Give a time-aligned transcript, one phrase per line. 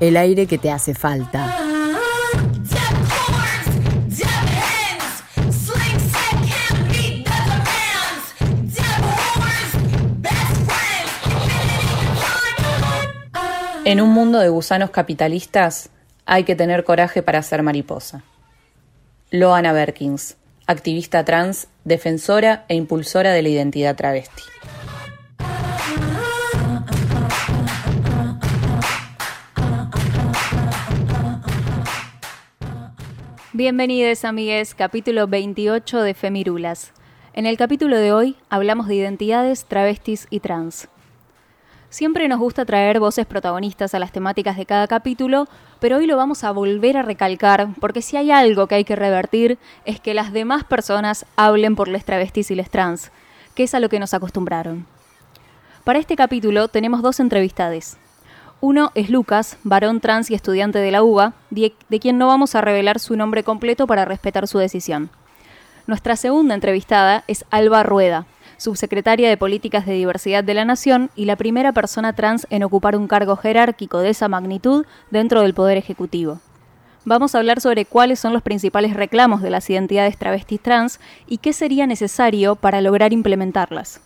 [0.00, 1.56] El aire que te hace falta.
[13.84, 15.88] En un mundo de gusanos capitalistas
[16.26, 18.22] hay que tener coraje para ser mariposa.
[19.30, 24.42] Loana Berkins, activista trans, defensora e impulsora de la identidad travesti.
[33.58, 36.92] Bienvenidos amigues, capítulo 28 de Femirulas.
[37.32, 40.86] En el capítulo de hoy hablamos de identidades, travestis y trans.
[41.90, 45.48] Siempre nos gusta traer voces protagonistas a las temáticas de cada capítulo,
[45.80, 48.94] pero hoy lo vamos a volver a recalcar porque si hay algo que hay que
[48.94, 53.10] revertir es que las demás personas hablen por les travestis y les trans,
[53.56, 54.86] que es a lo que nos acostumbraron.
[55.82, 57.98] Para este capítulo tenemos dos entrevistades.
[58.60, 62.60] Uno es Lucas, varón trans y estudiante de la UBA, de, quien no vamos a
[62.60, 65.10] revelar su nombre completo para respetar su decisión.
[65.86, 71.26] Nuestra segunda entrevistada es Alba Rueda, subsecretaria de Políticas de Diversidad de la Nación y
[71.26, 75.78] la primera persona trans en ocupar un cargo jerárquico de esa magnitud dentro del Poder
[75.78, 76.40] Ejecutivo.
[77.04, 81.38] Vamos a hablar sobre cuáles son los principales reclamos de las identidades travestis trans y
[81.38, 84.00] qué sería necesario para lograr implementarlas.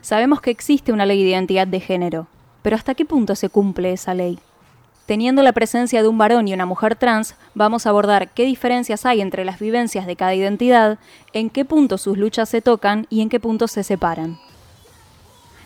[0.00, 2.26] Sabemos que existe una ley de identidad de género,
[2.62, 4.38] pero ¿hasta qué punto se cumple esa ley?
[5.06, 9.04] Teniendo la presencia de un varón y una mujer trans, vamos a abordar qué diferencias
[9.04, 10.98] hay entre las vivencias de cada identidad,
[11.32, 14.38] en qué punto sus luchas se tocan y en qué puntos se separan.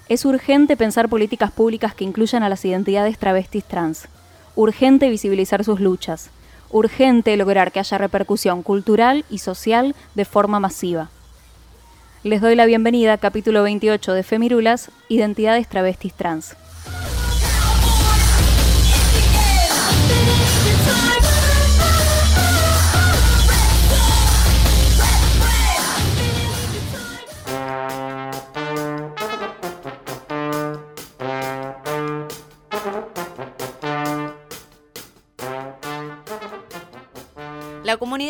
[0.08, 4.08] Es urgente pensar políticas públicas que incluyan a las identidades travestis trans.
[4.54, 6.30] Urgente visibilizar sus luchas.
[6.70, 11.10] Urgente lograr que haya repercusión cultural y social de forma masiva.
[12.22, 16.56] Les doy la bienvenida a capítulo 28 de Femirulas, Identidades travestis trans.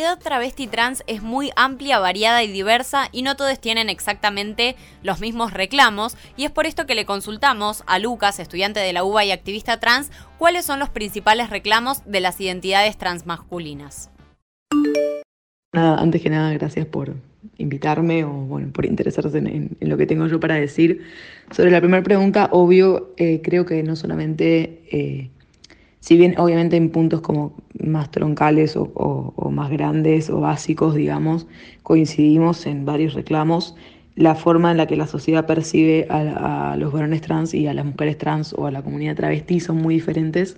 [0.07, 5.19] Comunidad travesti trans es muy amplia, variada y diversa y no todos tienen exactamente los
[5.19, 9.25] mismos reclamos y es por esto que le consultamos a Lucas, estudiante de la UBA
[9.25, 14.09] y activista trans, cuáles son los principales reclamos de las identidades transmasculinas.
[15.73, 17.15] Nada, antes que nada, gracias por
[17.57, 21.01] invitarme o bueno, por interesarse en, lo que tengo yo para decir.
[21.51, 25.31] Sobre la primera pregunta, obvio, eh, creo que no solamente eh,
[25.99, 31.47] si bien obviamente en puntos como más troncales o, más grandes o básicos, digamos,
[31.83, 33.75] coincidimos en varios reclamos,
[34.15, 37.85] la forma en la que la sociedad percibe a, los varones trans y a las
[37.85, 40.57] mujeres trans o a la comunidad travesti son muy diferentes,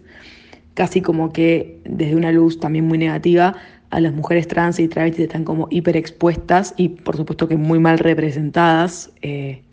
[0.74, 3.56] casi como que desde una luz también muy negativa,
[3.90, 7.98] a las mujeres trans y travestis están como hiperexpuestas y por supuesto que muy mal
[7.98, 9.12] representadas.
[9.22, 9.64] Eh,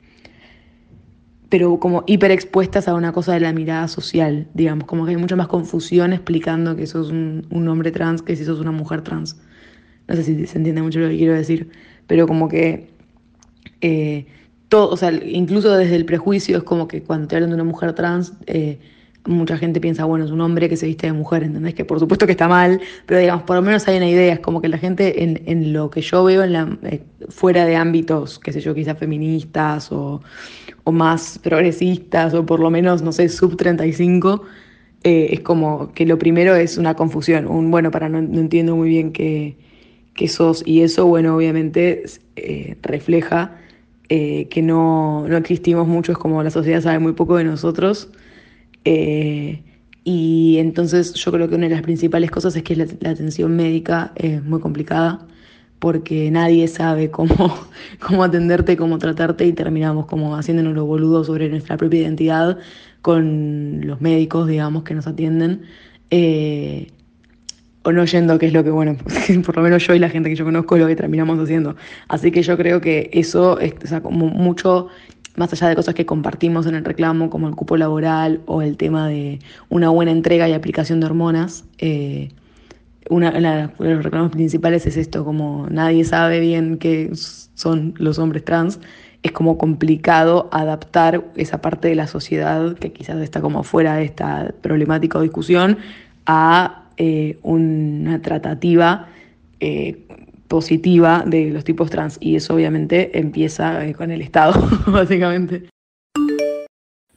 [1.48, 5.36] pero como hiperexpuestas a una cosa de la mirada social, digamos, como que hay mucha
[5.36, 9.36] más confusión explicando que sos un, hombre trans que si sos una mujer trans.
[10.08, 11.70] No sé si se entiende mucho lo que quiero decir,
[12.06, 12.90] pero como que
[13.80, 14.26] eh,
[14.68, 17.64] todo, o sea, incluso desde el prejuicio es como que cuando te hablan de una
[17.64, 18.80] mujer trans, eh,
[19.26, 21.74] mucha gente piensa, bueno, es un hombre que se viste de mujer, ¿entendés?
[21.74, 24.40] Que por supuesto que está mal, pero digamos, por lo menos hay una idea, es
[24.40, 27.76] como que la gente en, en lo que yo veo en la, eh, fuera de
[27.76, 30.22] ámbitos, qué sé yo, quizás feministas o,
[30.84, 34.42] o, más progresistas o por lo menos, no sé, sub 35,
[35.04, 38.88] eh, es como que lo primero es una confusión, un, bueno, para no, entiendo muy
[38.88, 39.56] bien qué,
[40.14, 42.04] qué, sos y eso, bueno, obviamente
[42.36, 43.58] eh, refleja
[44.08, 48.08] que no, no existimos mucho, es como la sociedad sabe muy poco de nosotros.
[48.86, 49.64] Eh,
[50.04, 54.12] y entonces yo creo que una de las principales cosas es que la, atención médica
[54.14, 55.26] es muy complicada
[55.80, 57.34] porque nadie sabe cómo,
[58.00, 62.58] cómo atenderte, cómo tratarte y terminamos como haciéndonos los boludos sobre nuestra propia identidad
[63.02, 65.62] con los médicos, digamos, que nos atienden.
[66.10, 66.92] Eh,
[67.82, 68.96] o no yendo, que es lo que, bueno,
[69.44, 71.76] por lo menos yo y la gente que yo conozco lo que terminamos haciendo.
[72.08, 74.88] Así que yo creo que eso es como mucho
[75.36, 78.76] más allá de cosas que compartimos en el reclamo, como el cupo laboral o el
[78.76, 79.38] tema de
[79.68, 82.30] una buena entrega y aplicación de hormonas, eh,
[83.08, 88.44] una, de los reclamos principales es esto, como nadie sabe bien qué son los hombres
[88.44, 88.80] trans,
[89.22, 94.04] es como complicado adaptar esa parte de la sociedad que quizás está como fuera de
[94.04, 95.78] esta problemática o discusión
[96.26, 99.08] a eh, una tratativa
[99.60, 99.98] eh,
[100.48, 102.18] positiva de los tipos trans.
[102.20, 104.54] Y eso obviamente empieza eh, con el Estado,
[104.86, 105.68] básicamente.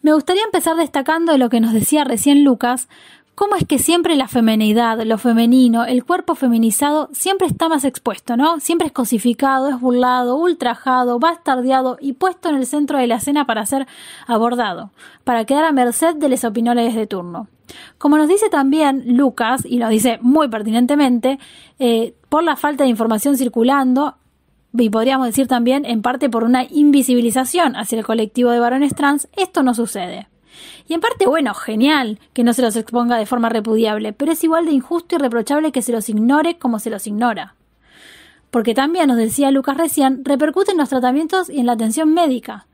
[0.02, 2.88] Me gustaría empezar destacando lo que nos decía recién Lucas,
[3.40, 8.36] cómo es que siempre la femenidad, lo femenino, el cuerpo feminizado siempre está más expuesto,
[8.36, 8.60] ¿no?
[8.60, 13.46] Siempre es cosificado, es burlado, ultrajado, bastardeado y puesto en el centro de la escena
[13.46, 13.88] para ser
[14.28, 14.92] abordado,
[15.24, 17.48] para quedar a merced de las opiniones de turno.
[17.98, 21.40] Como nos dice también Lucas, y lo dice muy pertinentemente,
[21.80, 24.16] eh, por la falta de información circulando,
[24.78, 29.30] y podríamos decir también en parte por una invisibilización hacia el colectivo de varones trans,
[29.38, 30.28] esto no sucede.
[30.88, 34.44] Y en parte, bueno, genial que no se los exponga de forma repudiable, pero es
[34.44, 37.56] igual de injusto y reprochable que se los ignore como se los ignora.
[38.52, 42.66] Porque también, nos decía Lucas recién, repercute en los tratamientos y en la atención médica.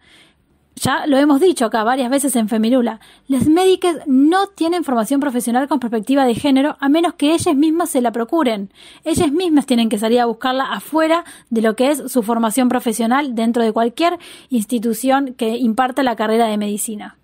[0.77, 5.69] Ya lo hemos dicho acá varias veces en Femirula, las médicas no tienen formación profesional
[5.69, 8.71] con perspectiva de género a menos que ellas mismas se la procuren.
[9.05, 13.35] Ellas mismas tienen que salir a buscarla afuera de lo que es su formación profesional
[13.35, 14.19] dentro de cualquier
[14.49, 17.17] institución que imparta la carrera de medicina.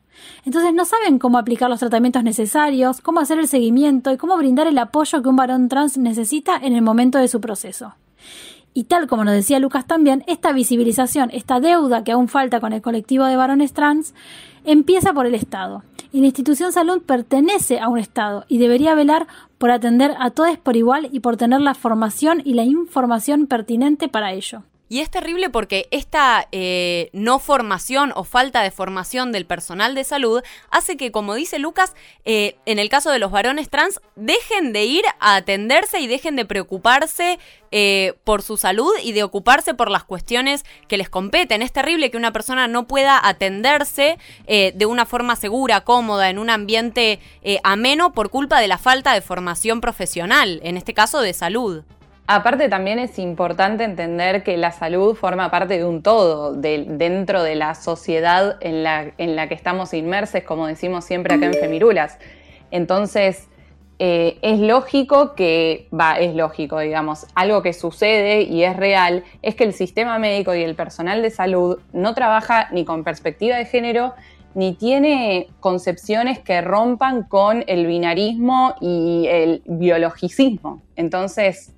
[0.45, 4.67] Entonces no saben cómo aplicar los tratamientos necesarios, cómo hacer el seguimiento y cómo brindar
[4.67, 7.95] el apoyo que un varón trans necesita en el momento de su proceso.
[8.73, 12.71] Y tal como nos decía Lucas también, esta visibilización, esta deuda que aún falta con
[12.71, 14.13] el colectivo de varones trans,
[14.63, 15.83] empieza por el Estado.
[16.13, 19.27] Y la institución salud pertenece a un Estado y debería velar
[19.57, 24.07] por atender a todos por igual y por tener la formación y la información pertinente
[24.07, 24.63] para ello.
[24.91, 30.03] Y es terrible porque esta eh, no formación o falta de formación del personal de
[30.03, 31.95] salud hace que, como dice Lucas,
[32.25, 36.35] eh, en el caso de los varones trans, dejen de ir a atenderse y dejen
[36.35, 37.39] de preocuparse
[37.71, 41.61] eh, por su salud y de ocuparse por las cuestiones que les competen.
[41.61, 46.49] Es terrible que una persona no pueda atenderse de una forma segura, cómoda, en un
[46.49, 47.21] ambiente
[47.63, 51.85] ameno por culpa de la falta de formación profesional, en este caso de salud.
[52.27, 57.55] Aparte también es importante entender que la salud forma parte de un todo, dentro de
[57.55, 62.19] la sociedad en la, en la que estamos inmersos, como decimos siempre acá en Femirulas.
[62.71, 63.49] Entonces,
[64.03, 69.53] eh, es lógico que, va, es lógico, digamos, algo que sucede y es real, es
[69.53, 73.65] que el sistema médico y el personal de salud no trabaja ni con perspectiva de
[73.65, 74.15] género,
[74.55, 80.81] ni tiene concepciones que rompan con el binarismo y el biologicismo.
[80.95, 81.73] Entonces,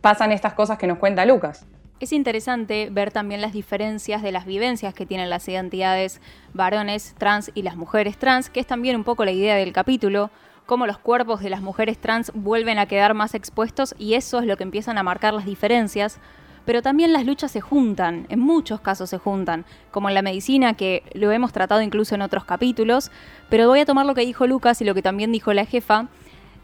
[0.00, 1.66] pasan estas cosas que nos cuenta Lucas.
[2.00, 6.22] Es interesante ver también las diferencias de las vivencias que tienen las identidades
[6.54, 10.30] varones trans y las mujeres trans, que es también un poco la idea del capítulo,
[10.64, 14.46] cómo los cuerpos de las mujeres trans vuelven a quedar más expuestos y eso es
[14.46, 16.20] lo que empiezan a marcar las diferencias.
[16.64, 20.74] Pero también las luchas se juntan, en muchos casos se juntan, como en la medicina,
[20.74, 23.10] que lo hemos tratado incluso en otros capítulos,
[23.50, 26.06] pero voy a tomar lo que dijo Lucas y lo que también dijo la jefa,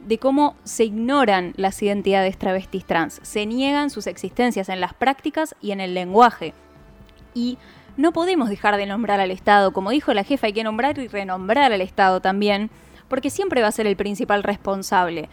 [0.06, 5.56] de cómo se ignoran las identidades travestis trans, se niegan sus existencias en las prácticas
[5.60, 6.54] y en el lenguaje.
[7.34, 7.58] Y
[7.96, 11.08] no podemos dejar de nombrar al Estado, como dijo la jefa, hay que nombrar y
[11.08, 12.70] renombrar al Estado también,
[13.08, 15.28] porque siempre va a ser el principal responsable.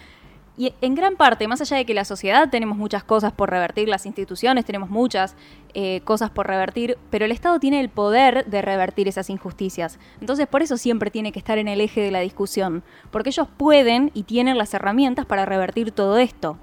[0.58, 3.88] Y en gran parte, más allá de que la sociedad tenemos muchas cosas por revertir,
[3.90, 5.36] las instituciones tenemos muchas
[5.73, 9.99] eh, cosas por revertir, pero el Estado tiene el poder de revertir esas injusticias.
[10.21, 13.47] Entonces por eso siempre tiene que estar en el eje de la discusión, porque ellos
[13.57, 16.57] pueden y tienen las herramientas para revertir todo esto.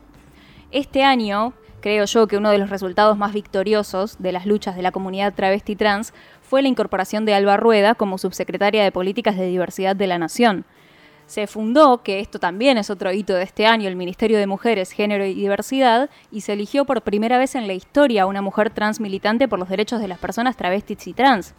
[0.70, 4.82] Este año, creo yo que uno de los resultados más victoriosos de las luchas de
[4.82, 9.46] la comunidad travesti trans fue la incorporación de Alba Rueda como subsecretaria de Políticas de
[9.46, 10.64] Diversidad de la Nación
[11.30, 14.90] se fundó, que esto también es otro hito de este año, el Ministerio de Mujeres,
[14.90, 18.70] Género y Diversidad, y se eligió por primera vez en la historia a una mujer
[18.70, 21.54] trans militante por los derechos de las personas travestis y trans.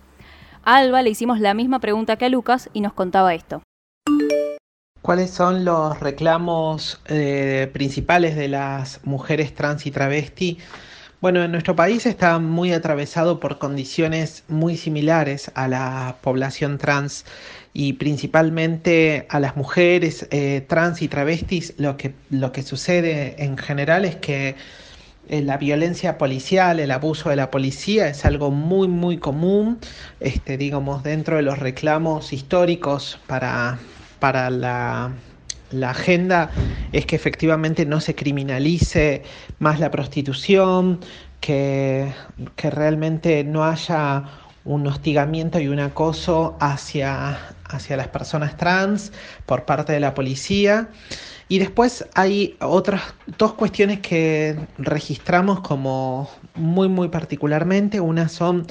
[0.65, 3.61] A Alba le hicimos la misma pregunta que a Lucas y nos contaba esto.
[5.01, 10.59] ¿Cuáles son los reclamos eh, principales de las mujeres trans y travesti?
[11.21, 17.25] Bueno, en nuestro país está muy atravesado por condiciones muy similares a la población trans
[17.73, 23.57] y principalmente a las mujeres eh, trans y travestis lo que, lo que sucede en
[23.57, 24.55] general es que
[25.29, 29.79] eh, la violencia policial, el abuso de la policía es algo muy muy común,
[30.19, 33.79] este, digamos, dentro de los reclamos históricos para,
[34.19, 35.13] para la,
[35.71, 36.51] la agenda
[36.91, 39.23] es que efectivamente no se criminalice
[39.59, 40.99] más la prostitución,
[41.39, 42.13] que,
[42.55, 44.23] que realmente no haya
[44.63, 47.39] un hostigamiento y un acoso hacia,
[47.71, 49.11] hacia las personas trans
[49.45, 50.89] por parte de la policía.
[51.47, 53.01] Y después hay otras
[53.37, 57.99] dos cuestiones que registramos como muy, muy particularmente.
[57.99, 58.67] Una son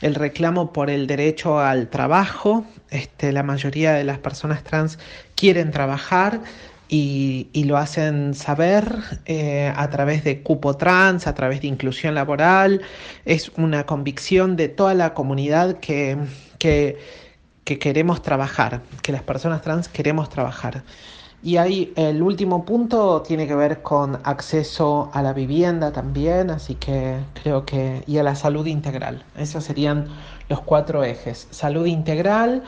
[0.00, 2.64] el reclamo por el derecho al trabajo.
[2.90, 4.98] Este, la mayoría de las personas trans
[5.36, 6.40] quieren trabajar
[6.88, 8.96] y, lo hacen saber
[9.26, 12.82] eh, a través de cupo trans, a través de inclusión laboral.
[13.24, 16.16] Es una convicción de toda la comunidad que,
[16.58, 16.98] que
[17.64, 20.82] queremos trabajar, que las personas trans queremos trabajar.
[21.42, 26.74] Y ahí el último punto tiene que ver con acceso a la vivienda también, así
[26.74, 29.24] que creo que, y a la salud integral.
[29.36, 30.08] Esos serían
[30.48, 31.46] los cuatro ejes.
[31.50, 32.62] Salud integral,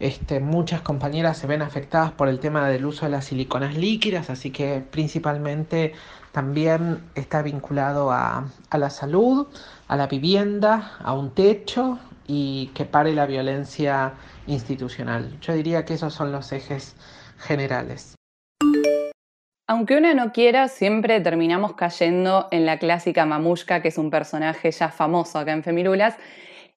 [0.00, 4.30] este, muchas compañeras se ven afectadas por el tema del uso de las siliconas líquidas,
[4.30, 5.92] así que principalmente
[6.32, 9.46] también está vinculado a, a la salud,
[9.88, 14.14] a la vivienda, a un techo y que pare la violencia
[14.46, 15.38] institucional.
[15.40, 16.96] Yo diría que esos son los ejes
[17.38, 18.14] generales.
[19.68, 24.70] Aunque una no quiera, siempre terminamos cayendo en la clásica mamushka, que es un personaje
[24.70, 26.16] ya famoso acá en Femirulas.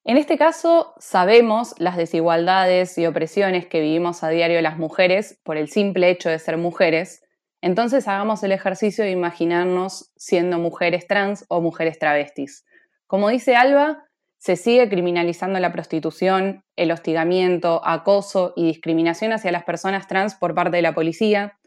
[0.04, 5.56] En este caso, sabemos las desigualdades y opresiones que vivimos a diario las mujeres por
[5.56, 7.24] el simple hecho de ser mujeres.
[7.60, 12.64] Entonces hagamos el ejercicio de imaginarnos siendo mujeres trans o mujeres travestis.
[13.08, 14.05] Como dice Alba,
[14.38, 20.54] se sigue criminalizando la prostitución, el hostigamiento, acoso y discriminación hacia las personas trans por
[20.54, 21.58] parte de la policía.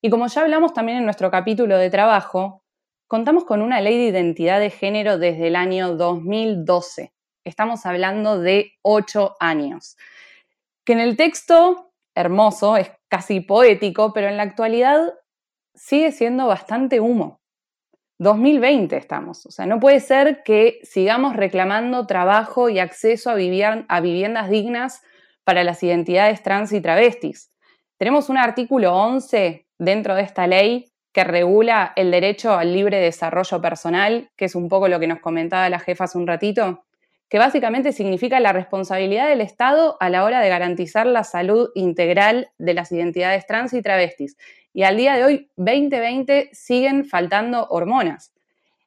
[0.00, 2.62] Y como ya hablamos también en nuestro capítulo de trabajo,
[3.06, 7.12] contamos con una ley de identidad de género desde el año 2012.
[7.44, 9.96] Estamos hablando de ocho años.
[10.84, 15.12] Que en el texto, hermoso, es casi poético, pero en la actualidad
[15.74, 17.40] sigue siendo bastante humo.
[18.18, 19.46] 2020 estamos.
[19.46, 25.02] O sea, no puede ser que sigamos reclamando trabajo y acceso a, viviendas dignas
[25.44, 27.50] para las identidades trans y travestis.
[27.98, 33.60] Tenemos un artículo 11 dentro de esta ley que regula el derecho al libre desarrollo
[33.60, 36.84] personal, que es un poco lo que nos comentaba la jefa hace un ratito,
[37.28, 42.50] que básicamente significa la responsabilidad del Estado a la hora de garantizar la salud integral
[42.58, 44.36] de las identidades trans y travestis.
[44.74, 48.34] Y al día de hoy, 2020, siguen faltando hormonas.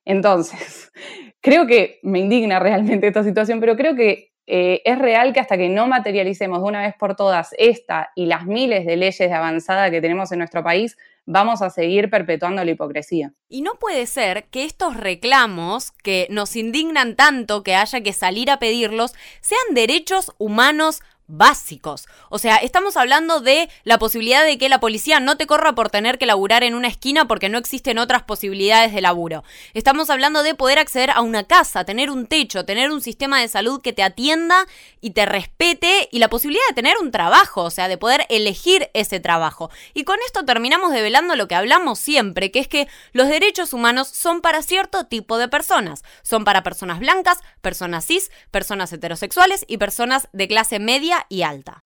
[0.05, 0.91] Entonces,
[1.41, 5.57] creo que me indigna realmente esta situación, pero creo que eh, es real que hasta
[5.57, 9.33] que no materialicemos de una vez por todas esta y las miles de leyes de
[9.33, 13.33] avanzada que tenemos en nuestro país, vamos a seguir perpetuando la hipocresía.
[13.49, 18.49] Y no puede ser que estos reclamos, que nos indignan tanto que haya que salir
[18.49, 22.07] a pedirlos, sean derechos humanos básicos.
[22.29, 25.89] O sea, estamos hablando de la posibilidad de que la policía no te corra por
[25.89, 29.43] tener que laburar en una esquina porque no existen otras posibilidades de laburo.
[29.73, 33.47] Estamos hablando de poder acceder a una casa, tener un techo, tener un sistema de
[33.47, 34.65] salud que te atienda
[35.01, 38.89] y te respete y la posibilidad de tener un trabajo, o sea, de poder elegir
[38.93, 39.69] ese trabajo.
[39.93, 44.07] Y con esto terminamos develando lo que hablamos siempre, que es que los derechos humanos
[44.07, 46.03] son para cierto tipo de personas.
[46.23, 51.81] Son para personas blancas, personas cis, personas heterosexuales y personas de clase media y alta.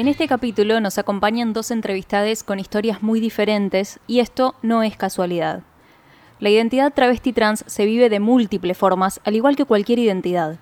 [0.00, 4.96] En este capítulo nos acompañan dos entrevistades con historias muy diferentes y esto no es
[4.96, 5.62] casualidad.
[6.38, 10.58] La identidad travesti trans se vive de múltiples formas, al igual que cualquier identidad.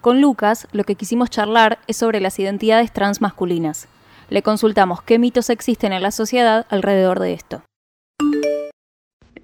[0.00, 3.88] Con Lucas, lo que quisimos charlar es sobre las identidades transmasculinas.
[4.30, 7.62] Le consultamos qué mitos existen en la sociedad alrededor de esto.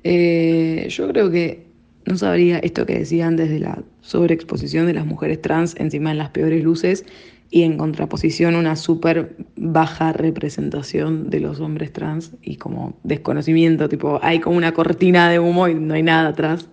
[0.05, 1.67] Eh, yo creo que
[2.05, 6.19] no sabría esto que decía antes de la sobreexposición de las mujeres trans encima en
[6.19, 7.05] las peores luces
[7.51, 14.21] y en contraposición una súper baja representación de los hombres trans y como desconocimiento, tipo
[14.23, 16.69] hay como una cortina de humo y no hay nada atrás.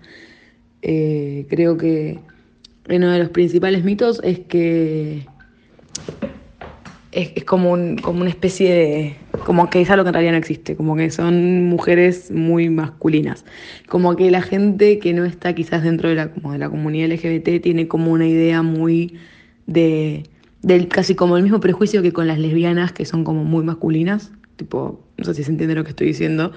[0.81, 2.19] Eh, creo que
[2.89, 5.25] uno de los principales mitos es que
[7.11, 9.15] es, como, como una especie de...
[9.45, 13.45] como que es algo que en realidad no existe, como que son mujeres muy masculinas.
[13.89, 17.09] Como que la gente que no está quizás dentro de la, como de la comunidad
[17.09, 19.17] LGBT tiene como una idea muy
[19.67, 20.23] de...
[20.61, 24.31] Del, casi como el mismo prejuicio que con las lesbianas, que son como muy masculinas,
[24.57, 26.51] tipo, no sé si se entiende lo que estoy diciendo,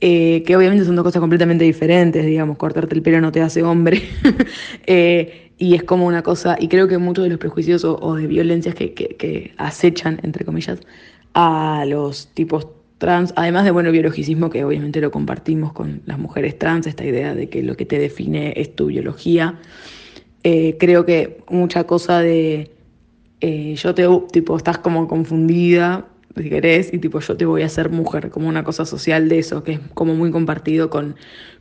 [0.00, 3.64] eh, que obviamente son dos cosas completamente diferentes, digamos, cortarte el pelo no te hace
[3.64, 4.02] hombre,
[4.86, 8.28] eh, y es como una cosa, y creo que muchos de los prejuicios o, de
[8.28, 10.78] violencias que, acechan, entre comillas,
[11.34, 16.56] a los tipos trans, además de, bueno, biologicismo, que obviamente lo compartimos con las mujeres
[16.56, 19.58] trans, esta idea de que lo que te define es tu biología,
[20.44, 22.70] eh, creo que mucha cosa de
[23.40, 26.06] yo te, tipo, estás como confundida,
[26.42, 29.38] si querés, y tipo, yo te voy a hacer mujer, como una cosa social de
[29.38, 31.16] eso, que es como muy compartido con,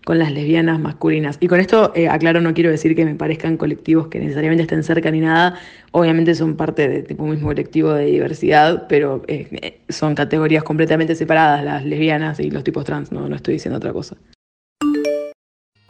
[0.06, 1.38] con las lesbianas masculinas.
[1.40, 4.84] Y con esto, eh, aclaro, no quiero decir que me parezcan colectivos que necesariamente estén
[4.84, 5.60] cerca ni nada,
[5.92, 11.64] obviamente son parte de tipo mismo colectivo de diversidad, pero eh, son categorías completamente separadas,
[11.64, 14.16] las lesbianas y los tipos trans, no, no estoy diciendo otra cosa.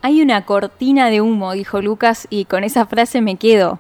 [0.02, 3.80] Hay una cortina de humo, dijo Lucas, y con esa frase me quedo.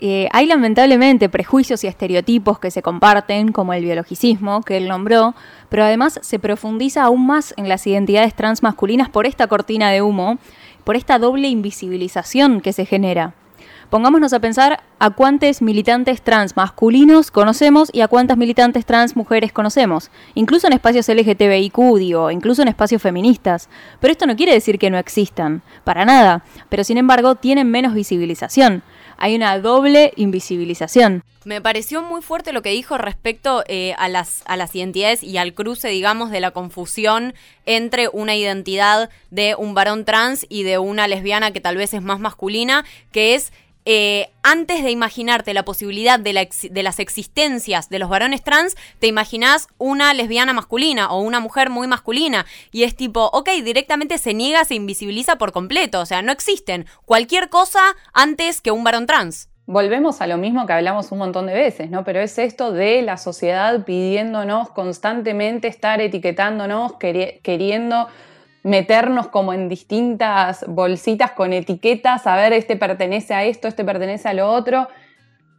[0.00, 5.34] Eh, hay lamentablemente prejuicios y estereotipos que se comparten, como el biologicismo, que él nombró,
[5.68, 10.02] pero además se profundiza aún más en las identidades trans masculinas por esta cortina de
[10.02, 10.38] humo,
[10.84, 13.34] por esta doble invisibilización que se genera.
[13.90, 19.50] Pongámonos a pensar a cuántos militantes trans masculinos conocemos y a cuántas militantes trans mujeres
[19.50, 23.70] conocemos, incluso en espacios LGTBIQ, digo, incluso en espacios feministas.
[23.98, 27.94] Pero esto no quiere decir que no existan, para nada, pero sin embargo tienen menos
[27.94, 28.82] visibilización
[29.18, 31.22] hay una doble invisibilización.
[31.44, 35.38] Me pareció muy fuerte lo que dijo respecto eh, a, las, a las identidades y
[35.38, 37.34] al cruce, digamos, de la confusión
[37.66, 42.02] entre una identidad de un varón trans y de una lesbiana que tal vez es
[42.02, 43.52] más masculina, que es
[43.90, 49.66] eh, antes de imaginarte la posibilidad de, las existencias de los varones trans, te imaginas
[49.78, 52.44] una lesbiana masculina o una mujer muy masculina.
[52.70, 56.00] Y es tipo, ok, directamente se niega, se invisibiliza por completo.
[56.00, 57.80] O sea, no existen cualquier cosa
[58.12, 59.48] antes que un varón trans.
[59.64, 62.04] Volvemos a lo mismo que hablamos un montón de veces, ¿no?
[62.04, 68.08] Pero es esto de la sociedad pidiéndonos constantemente estar etiquetándonos, queriendo
[68.62, 74.28] meternos como en distintas bolsitas con etiquetas, a ver, este pertenece a esto, este pertenece
[74.28, 74.88] a lo otro.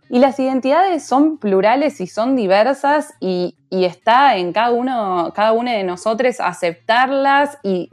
[0.10, 5.72] Y las identidades son plurales y son diversas y, está en cada uno, cada uno
[5.72, 7.90] de nosotros aceptarlas y,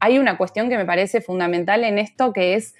[0.00, 2.74] hay una cuestión que me parece fundamental en esto que es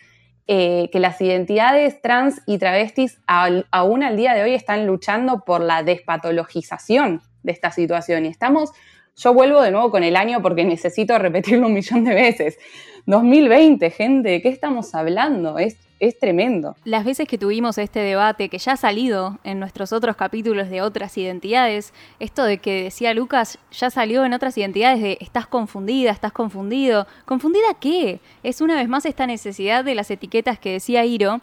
[0.46, 5.62] eh, que las identidades trans y travestis aún al día de hoy están luchando por
[5.62, 8.72] la despatologización de esta situación y estamos
[9.16, 12.58] yo vuelvo de nuevo con el año porque necesito repetirlo un millón de veces.
[13.06, 15.58] 2020, gente, ¿de qué estamos hablando?
[15.58, 16.74] Es, es tremendo.
[16.84, 20.80] Las veces que tuvimos este debate, que ya ha salido en nuestros otros capítulos de
[20.80, 26.10] otras identidades, esto de que decía Lucas, ya salió en otras identidades de estás confundida,
[26.10, 27.06] estás confundido.
[27.26, 28.20] ¿Confundida qué?
[28.42, 31.40] Es una vez más esta necesidad de las etiquetas que decía Iro,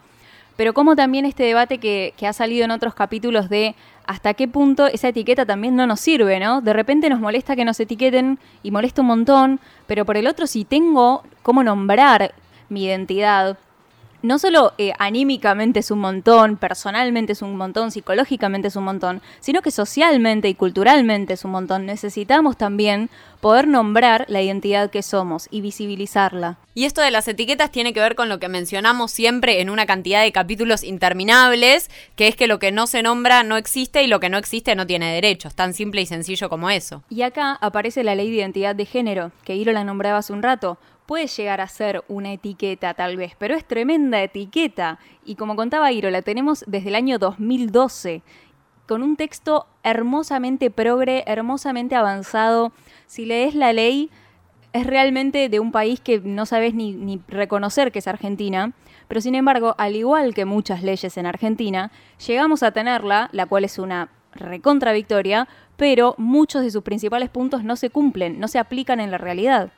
[0.56, 3.74] pero como también este debate que, que ha salido en otros capítulos de
[4.06, 6.60] hasta qué punto esa etiqueta también no nos sirve, ¿no?
[6.60, 10.46] De repente nos molesta que nos etiqueten y molesta un montón, pero por el otro
[10.46, 12.34] si tengo cómo nombrar
[12.68, 13.58] mi identidad,
[14.22, 19.22] no solo eh, anímicamente es un montón, personalmente es un montón, psicológicamente es un montón,
[19.40, 21.86] sino que socialmente y culturalmente es un montón.
[21.86, 26.58] Necesitamos también poder nombrar la identidad que somos y visibilizarla.
[26.74, 29.84] Y esto de las etiquetas tiene que ver con lo que mencionamos siempre en una
[29.84, 34.06] cantidad de capítulos interminables, que es que lo que no se nombra no existe y
[34.06, 37.02] lo que no existe no tiene derechos, tan simple y sencillo como eso.
[37.10, 40.42] Y acá aparece la ley de identidad de género, que Iro la nombraba hace un
[40.42, 44.98] rato puede llegar a ser una etiqueta tal vez, pero es tremenda etiqueta.
[45.24, 48.22] Y como contaba Iro, la tenemos desde el año 2012,
[48.86, 52.72] con un texto hermosamente progre, hermosamente avanzado.
[53.06, 54.10] Si lees la ley,
[54.72, 58.72] es realmente de un país que no sabes ni, reconocer que es Argentina.
[59.08, 61.92] Pero sin embargo, al igual que muchas leyes en Argentina,
[62.26, 67.64] llegamos a tenerla, la cual es una recontra victoria, pero muchos de sus principales puntos
[67.64, 69.72] no se cumplen, no se aplican en la realidad.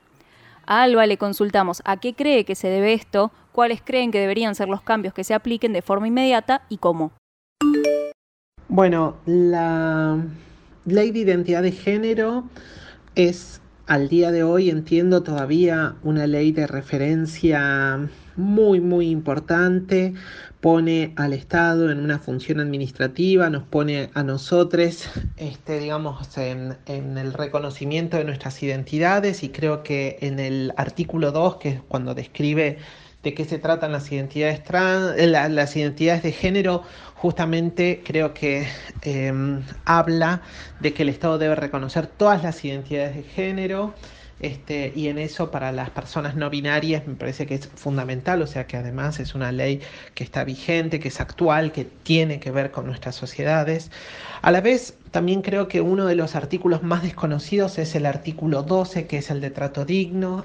[0.67, 4.55] A Alba le consultamos a qué cree que se debe esto, cuáles creen que deberían
[4.55, 7.13] ser los cambios que se apliquen de forma inmediata y cómo.
[8.69, 10.19] Bueno, la
[10.87, 12.45] ley de identidad de género
[13.15, 20.15] es al día de hoy, entiendo, todavía una ley de referencia muy, muy importante
[20.65, 27.35] pone al Estado en una función administrativa, nos pone a nosotros, este, digamos, en, el
[27.35, 32.79] reconocimiento de nuestras identidades y creo que en el artículo 2, que es cuando describe
[33.23, 36.83] de qué se tratan las identidades trans, eh, las identidades de género,
[37.15, 38.67] justamente creo que
[39.03, 40.41] em, habla
[40.81, 43.93] de que el Estado debe reconocer todas las identidades de género
[44.41, 48.47] este, y en eso para las personas no binarias me parece que es fundamental, o
[48.47, 49.81] sea que además es una ley
[50.15, 53.91] que está vigente, que es actual, que tiene que ver con nuestras sociedades.
[54.43, 58.63] A la vez, también creo que uno de los artículos más desconocidos es el artículo
[58.63, 60.45] 12, que es el de trato digno.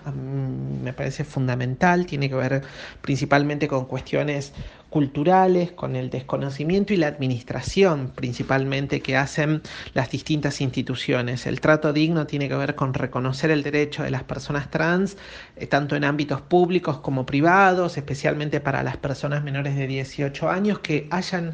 [0.83, 2.61] me parece fundamental, tiene que ver
[3.01, 4.53] principalmente con cuestiones
[4.89, 9.61] culturales, con el desconocimiento y la administración principalmente que hacen
[9.93, 11.45] las distintas instituciones.
[11.45, 15.17] El trato digno tiene que ver con reconocer el derecho de las personas trans,
[15.55, 20.79] eh, tanto en ámbitos públicos como privados, especialmente para las personas menores de 18 años
[20.79, 21.53] que hayan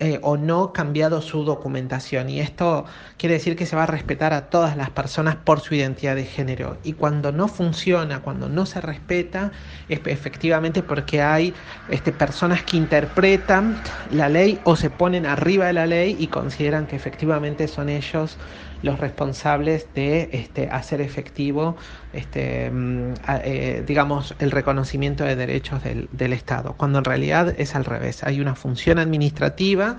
[0.00, 2.28] eh, o no cambiado su documentación.
[2.28, 2.84] Y esto
[3.16, 6.24] quiere decir que se va a respetar a todas las personas por su identidad de
[6.24, 6.78] género.
[6.82, 9.52] Y cuando no funciona, cuando no se respeta,
[9.88, 11.54] es efectivamente porque hay
[11.86, 16.86] este, personas que interpretan la ley o se ponen arriba de la ley y consideran
[16.86, 18.38] que efectivamente son ellos
[18.84, 21.74] los responsables de este, hacer efectivo,
[22.12, 27.86] este, mm, eh, digamos, el reconocimiento de derechos del, Estado, cuando en realidad es al
[27.86, 28.24] revés.
[28.24, 29.96] Hay una función administrativa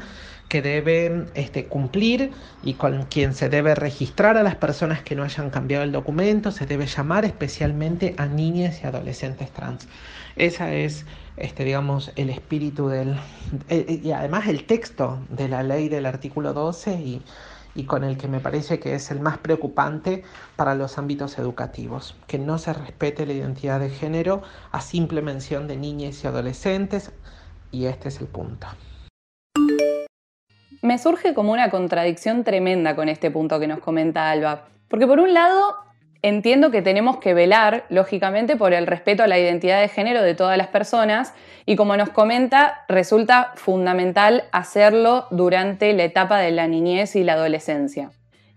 [0.50, 2.30] que debe este, cumplir
[2.62, 6.52] y con quien se debe registrar a las personas que no hayan cambiado el documento,
[6.52, 9.88] se debe llamar especialmente a niñas y adolescentes trans.
[10.36, 11.06] Esa es,
[11.38, 13.17] este, digamos, el espíritu del...
[13.69, 17.21] Eh, y además el texto de la ley del artículo 12 y
[17.75, 20.23] y con el que me parece que es el más preocupante
[20.55, 25.67] para los ámbitos educativos, que no se respete la identidad de género a simple mención
[25.67, 27.11] de niñas y adolescentes,
[27.71, 28.67] y este es el punto.
[30.81, 35.19] Me surge como una contradicción tremenda con este punto que nos comenta Alba, porque por
[35.19, 35.85] un lado
[36.21, 40.36] entiendo que tenemos que velar, lógicamente, por el respeto a la identidad de género de
[40.36, 41.34] todas las personas
[41.65, 47.34] y como nos comenta, resulta fundamental hacerlo durante la etapa de la niñez y la
[47.34, 48.12] adolescencia.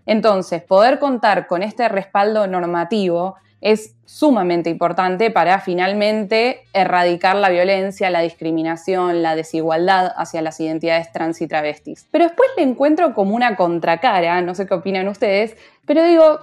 [0.05, 8.09] Entonces, poder contar con este respaldo normativo es sumamente importante para finalmente erradicar la violencia,
[8.09, 12.07] la discriminación, la desigualdad hacia las identidades trans y travestis.
[12.09, 16.39] Pero después le encuentro como una contracara, no sé qué opinan ustedes, pero digo,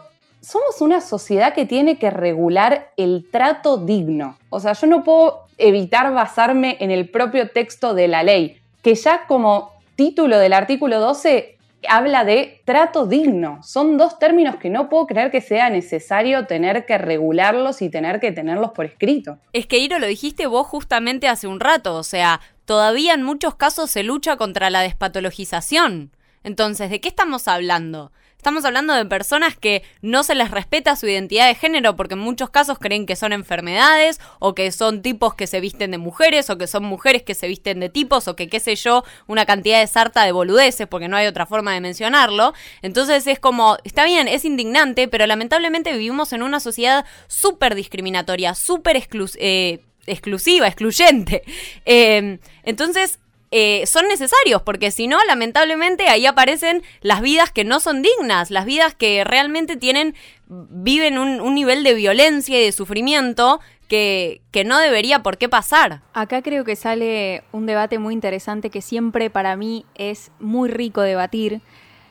[0.47, 4.39] somos una sociedad que tiene que regular el trato digno.
[4.49, 8.95] O sea, yo no puedo evitar basarme en el propio texto de la ley, que
[8.95, 13.61] ya como título del artículo 12 habla de trato digno.
[13.65, 18.21] Son dos términos que no puedo creer que sea necesario tener que regularlos y tener
[18.21, 19.39] que tenerlos por escrito.
[19.53, 23.57] Es que, Iro, lo dijiste vos justamente hace un rato, o sea, todavía en muchos
[23.57, 26.13] casos se lucha contra la despatologización.
[26.45, 28.13] Entonces, ¿de qué estamos hablando?
[28.47, 32.21] Estamos hablando de personas que no se les respeta su identidad de género porque en
[32.21, 36.49] muchos casos creen que son enfermedades o que son tipos que se visten de mujeres
[36.49, 39.47] o que son mujeres que se visten de tipos o que qué sé yo, una
[39.47, 42.55] cantidad de sarta de boludeces porque no hay otra forma de mencionarlo.
[42.83, 48.55] Entonces es como, está bien, es indignante, pero lamentablemente vivimos en una sociedad súper discriminatoria,
[48.55, 49.09] súper
[49.41, 51.43] eh, exclusiva, excluyente.
[51.89, 53.19] Eh, entonces
[53.59, 58.51] eh, son necesarios, porque si no, lamentablemente ahí aparecen las vidas que no son dignas,
[58.51, 60.15] las vidas que realmente tienen,
[60.47, 66.03] viven un, nivel de violencia y de sufrimiento que, que, no debería por qué pasar.
[66.13, 71.01] Acá creo que sale un debate muy interesante que siempre para mí es muy rico
[71.01, 71.63] debatir,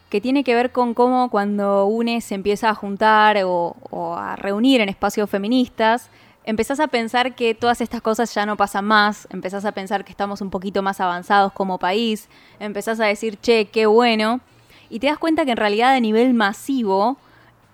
[0.09, 4.35] que tiene que ver con cómo cuando UNE se empieza a juntar o, o a
[4.35, 6.09] reunir en espacios feministas,
[6.45, 10.11] empezás a pensar que todas estas cosas ya no pasan más, empezás a pensar que
[10.11, 12.29] estamos un poquito más avanzados como país,
[12.59, 14.41] empezás a decir, che, qué bueno,
[14.89, 17.17] y te das cuenta que en realidad a nivel masivo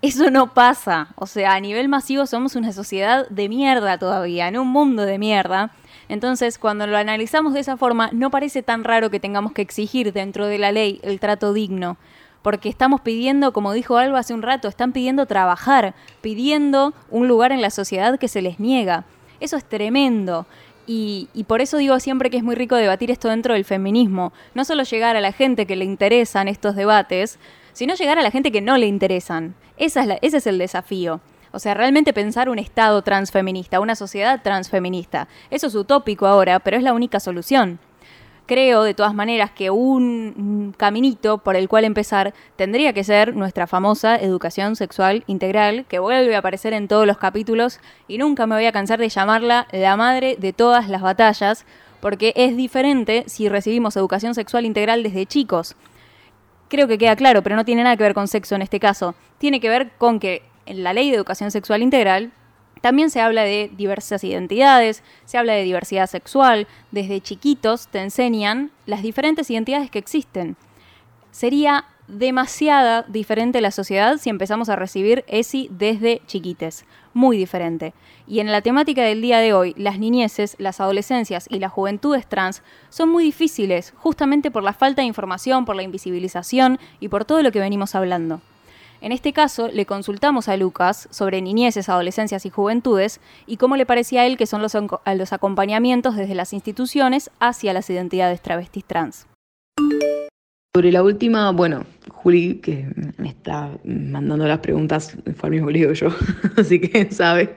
[0.00, 4.58] eso no pasa, o sea, a nivel masivo somos una sociedad de mierda todavía, en
[4.58, 5.70] un mundo de mierda.
[6.08, 10.12] Entonces, cuando lo analizamos de esa forma, no parece tan raro que tengamos que exigir
[10.12, 11.96] dentro de la ley el trato digno,
[12.42, 17.52] porque estamos pidiendo, como dijo Alba hace un rato, están pidiendo trabajar, pidiendo un lugar
[17.52, 19.04] en la sociedad que se les niega.
[19.40, 20.46] Eso es tremendo.
[20.86, 24.32] Y, por eso digo siempre que es muy rico debatir esto dentro del feminismo.
[24.54, 27.38] No solo llegar a la gente que le interesan estos debates,
[27.72, 29.54] sino llegar a la gente que no le interesan.
[29.76, 31.20] Esa es ese es el desafío.
[31.52, 35.28] O sea, realmente pensar un Estado transfeminista, una sociedad transfeminista.
[35.50, 37.78] Eso es utópico ahora, pero es la única solución
[38.46, 43.66] creo de todas maneras que un caminito por el cual empezar tendría que ser nuestra
[43.66, 48.54] famosa educación sexual integral, que vuelve a aparecer en todos los capítulos y nunca me
[48.54, 51.64] voy a cansar de llamarla la madre de todas las batallas,
[52.00, 55.76] porque es diferente si recibimos educación sexual integral desde chicos.
[56.68, 59.14] Creo que queda claro, pero no tiene nada que ver con sexo en este caso.
[59.38, 62.32] Tiene que ver con que la ley de educación sexual integral
[62.82, 68.72] también se habla de diversas identidades, se habla de diversidad sexual, desde chiquitos te enseñan
[68.86, 70.56] las diferentes identidades que existen.
[71.30, 77.94] Sería demasiada diferente la sociedad si empezamos a recibir ESI desde chiquites, muy diferente.
[78.26, 82.26] Y en la temática del día de hoy, las niñeces, las adolescencias y las juventudes
[82.26, 87.24] trans son muy difíciles, justamente por la falta de información, por la invisibilización y por
[87.24, 88.42] todo lo que venimos hablando.
[89.02, 93.84] En este caso, le consultamos a Lucas sobre niñeces, adolescencias y juventudes y cómo le
[93.84, 99.26] parecía a él que son los, acompañamientos desde las instituciones hacia las identidades travestis trans.
[100.72, 102.86] Sobre la última, bueno, Juli, que
[103.18, 106.08] me está mandando las preguntas, fue al mismo colegio yo,
[106.56, 107.56] así que sabe.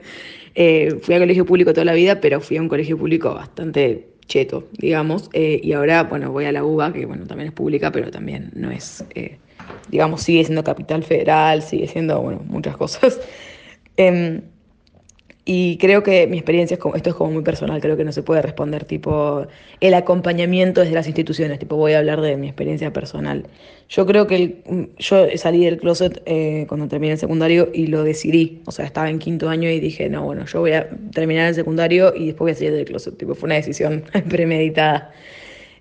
[0.56, 4.08] Eh, fui a colegio público toda la vida, pero fui a un colegio público bastante
[4.26, 5.30] cheto, digamos.
[5.32, 8.50] Eh, y ahora, bueno, voy a la UBA, que bueno, también es pública, pero también
[8.54, 9.38] no es, eh,
[9.88, 13.20] digamos, sigue siendo capital federal, sigue siendo, bueno, muchas cosas.
[13.98, 14.42] Em,
[15.48, 18.10] y creo que mi experiencia es como, esto es como muy personal, creo que no
[18.10, 19.46] se puede responder tipo
[19.78, 23.46] el acompañamiento desde las instituciones, tipo voy a hablar de mi experiencia personal.
[23.88, 28.60] Yo creo que yo salí del closet eh, cuando terminé el secundario y lo decidí,
[28.66, 31.54] o sea, estaba en quinto año y dije, no, bueno, yo voy a terminar el
[31.54, 35.12] secundario y después voy a salir del closet, tipo fue una decisión premeditada.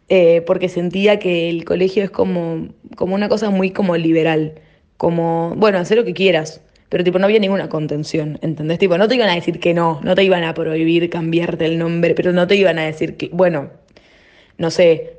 [0.07, 4.53] Eh, porque sentía que el colegio es como, como una cosa muy como liberal,
[4.97, 8.77] como, bueno, hacer lo que quieras, pero tipo no había ninguna contención, ¿entendés?
[8.77, 11.79] Tipo, no te iban a decir que no, no te iban a prohibir cambiarte el
[11.79, 13.71] nombre, pero no te iban a decir que, bueno,
[14.59, 15.17] no sé,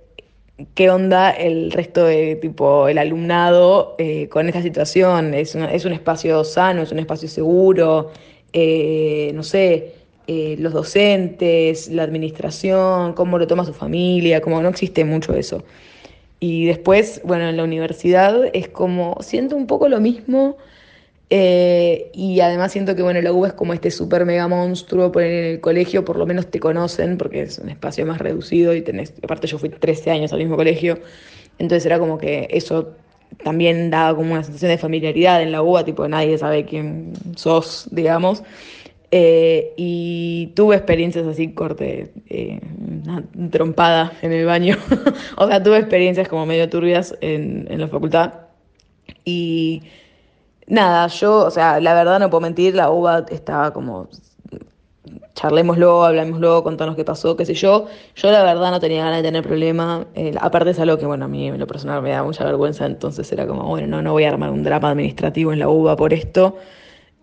[0.75, 5.93] qué onda el resto de, tipo, el alumnado eh, con esta situación, es, es un
[5.95, 8.13] espacio sano, es un espacio seguro,
[8.53, 9.96] eh, no sé,
[10.27, 15.65] eh, los docentes, la administración, cómo lo toma su familia, como no existe mucho eso.
[16.41, 20.57] Y después, bueno, en la universidad es como, siento un poco lo mismo,
[21.29, 25.23] eh, y además siento que bueno, la UBA es como este super mega monstruo, por
[25.23, 28.83] en el colegio por lo menos te conocen, porque es un espacio más reducido y
[28.83, 31.01] tenés, aparte yo fui 13 años al mismo colegio,
[31.59, 32.95] entonces era como que eso
[33.43, 37.89] también daba como una sensación de familiaridad en la UBA, tipo nadie sabe quién sos,
[37.91, 38.43] digamos.
[39.11, 42.61] Eh, y tuve experiencias así, corte, eh,
[43.05, 44.77] una trompada en el baño.
[45.37, 48.35] o sea, tuve experiencias como medio turbias en, en la facultad.
[49.25, 49.83] Y
[50.67, 54.09] nada, yo, o sea, la verdad no puedo mentir, la UBA estaba como,
[55.35, 57.87] charlémoslo, hablemoslo, contanos qué pasó, qué sé yo.
[58.17, 60.07] Yo la verdad no tenía ganas de tener problema.
[60.15, 63.31] Eh, aparte es algo que, bueno, a mí lo personal me da mucha vergüenza, entonces
[63.33, 66.13] era como, bueno, no, no voy a armar un drama administrativo en la UBA por
[66.13, 66.57] esto.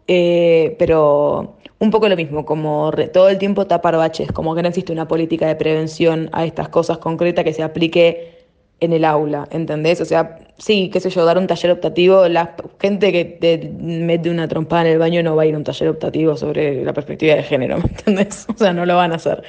[0.07, 4.69] Eh, pero un poco lo mismo, como todo el tiempo tapar baches, como que no
[4.69, 8.47] existe una política de prevención a estas cosas concretas que se aplique
[8.79, 9.99] en el aula, ¿entendés?
[9.99, 14.29] O sea, sí, qué sé yo, dar un taller optativo, la gente que te mete
[14.29, 16.93] una trompada en el baño no va a ir a un taller optativo sobre la
[16.93, 18.45] perspectiva de género, ¿me entendés?
[18.49, 19.43] O sea, no lo van a hacer.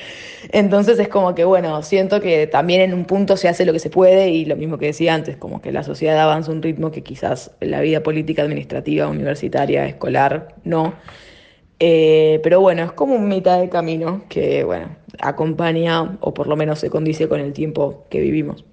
[0.51, 3.79] Entonces es como que, bueno, siento que también en un punto se hace lo que
[3.79, 6.90] se puede y lo mismo que decía antes, como que la sociedad avanza un ritmo
[6.90, 10.94] que quizás la vida política, administrativa, universitaria, escolar, no.
[11.79, 14.89] Eh, pero bueno, es como un mitad de camino que, bueno,
[15.21, 18.65] acompaña o por lo menos se condice con el tiempo que vivimos.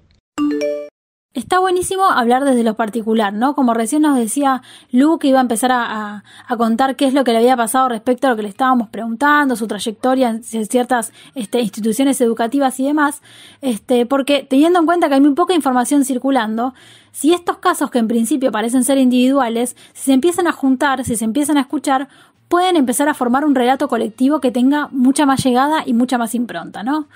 [1.33, 3.55] Está buenísimo hablar desde lo particular, ¿no?
[3.55, 6.25] Como recién nos decía Lu, que iba a empezar a,
[6.57, 9.55] contar qué es lo que le había pasado respecto a lo que le estábamos preguntando,
[9.55, 13.21] su trayectoria en ciertas este, instituciones educativas y demás,
[13.61, 16.73] este, porque teniendo en cuenta que hay muy poca información circulando,
[17.13, 21.15] si estos casos que en principio parecen ser individuales, si se empiezan a juntar, si
[21.15, 22.09] se empiezan a escuchar,
[22.51, 26.35] pueden empezar a formar un relato colectivo que tenga mucha más llegada y mucha más
[26.35, 27.07] impronta, ¿no?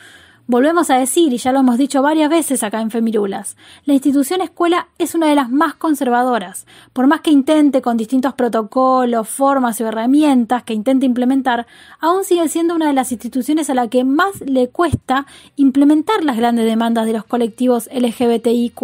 [0.48, 4.40] Volvemos a decir, y ya lo hemos dicho varias veces acá en Femirulas, la institución
[4.40, 6.66] escuela es una de las más conservadoras.
[6.94, 11.68] Por más que intente con distintos protocolos, formas o herramientas que intente implementar,
[12.00, 15.26] aún sigue siendo una de las instituciones a la que más le cuesta
[15.58, 18.82] implementar las grandes demandas de los colectivos LGBTIQ.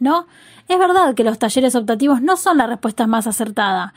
[0.00, 0.26] ¿No?
[0.68, 3.94] Es verdad que los talleres optativos no son la respuesta más acertada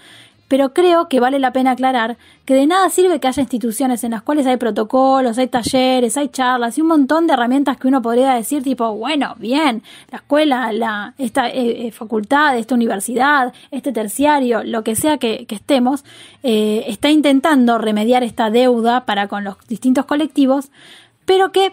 [0.52, 4.12] pero creo que vale la pena aclarar que de nada sirve que haya instituciones en
[4.12, 8.02] las cuales hay protocolos, hay talleres, hay charlas y un montón de herramientas que uno
[8.02, 13.94] podría decir tipo, bueno, bien, la escuela, la, esta eh, eh, facultad, esta universidad, este
[13.94, 16.04] terciario, lo que sea que, estemos,
[16.44, 20.70] eh, está intentando remediar esta deuda para con los distintos colectivos,
[21.24, 21.72] pero que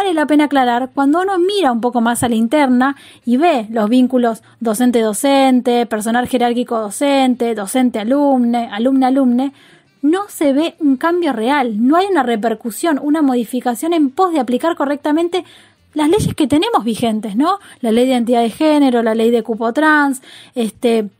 [0.00, 3.66] vale la pena aclarar cuando uno mira un poco más a la interna y ve
[3.68, 9.52] los vínculos docente-docente, personal jerárquico docente, docente-alumne, alumne-alumne,
[10.00, 14.40] no se ve un cambio real, no hay una repercusión, una modificación en pos de
[14.40, 15.44] aplicar correctamente
[15.92, 17.58] las leyes que tenemos vigentes, ¿no?
[17.82, 20.22] La ley de identidad de género, la ley de cupo trans,
[20.54, 21.10] este,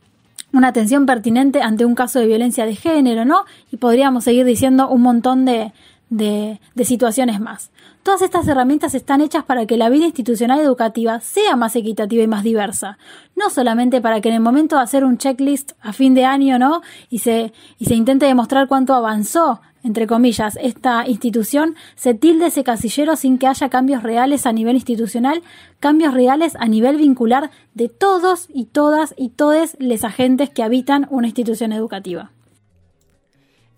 [0.53, 3.45] una atención pertinente ante un caso de violencia de género, ¿no?
[3.71, 5.71] Y podríamos seguir diciendo un montón de,
[6.11, 7.70] de, situaciones más.
[8.03, 12.27] Todas estas herramientas están hechas para que la vida institucional educativa sea más equitativa y
[12.27, 12.97] más diversa.
[13.35, 16.57] No solamente para que en el momento de hacer un checklist a fin de año,
[16.57, 16.81] ¿no?
[17.11, 22.63] Y se, y se intente demostrar cuánto avanzó, entre comillas, esta institución, se tilde ese
[22.63, 25.43] casillero sin que haya cambios reales a nivel institucional,
[25.79, 31.05] cambios reales a nivel vincular de todos y todas y todes los agentes que habitan
[31.11, 32.31] una institución educativa.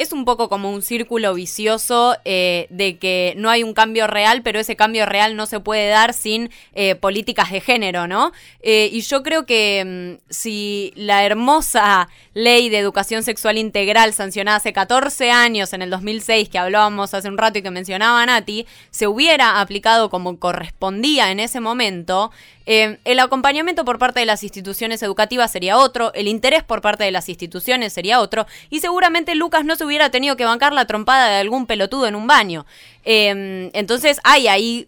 [0.03, 4.43] Es un poco como un círculo vicioso eh, de que no hay un cambio real,
[4.43, 8.31] pero ese cambio real no se puede dar sin eh, políticas de género, ¿no?
[8.61, 14.57] Eh, y yo creo que mm, si la hermosa ley de educación sexual integral sancionada
[14.57, 18.67] hace 14 años, en el 2006, que hablábamos hace un rato y que mencionaba Nati,
[18.91, 22.31] se hubiera aplicado como correspondía en ese momento,
[22.65, 27.11] el acompañamiento por parte de las instituciones educativas sería otro, el interés por parte de
[27.11, 31.29] las instituciones sería otro, y seguramente Lucas no se hubiera tenido que bancar la trompada
[31.29, 32.65] de algún pelotudo en un baño.
[33.03, 34.87] Em, entonces hay ahí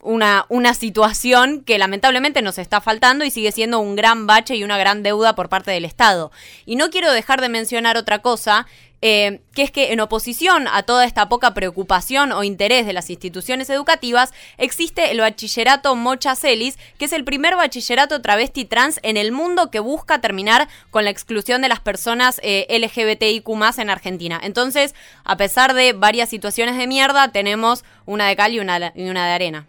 [0.00, 4.62] una, una, situación que lamentablemente nos está faltando y sigue siendo un gran bache y
[4.62, 6.30] una gran deuda por parte del Estado.
[6.66, 8.68] Y no quiero dejar de mencionar otra cosa,
[9.02, 13.10] eh, que es que en oposición a toda esta poca preocupación o interés de las
[13.10, 19.16] instituciones educativas, existe el bachillerato Mocha Celis, que es el primer bachillerato travesti trans en
[19.16, 24.40] el mundo que busca terminar con la exclusión de las personas eh, LGBTIQ en Argentina.
[24.42, 29.08] Entonces, a pesar de varias situaciones de mierda, tenemos una de cal y una, y
[29.08, 29.66] una de arena.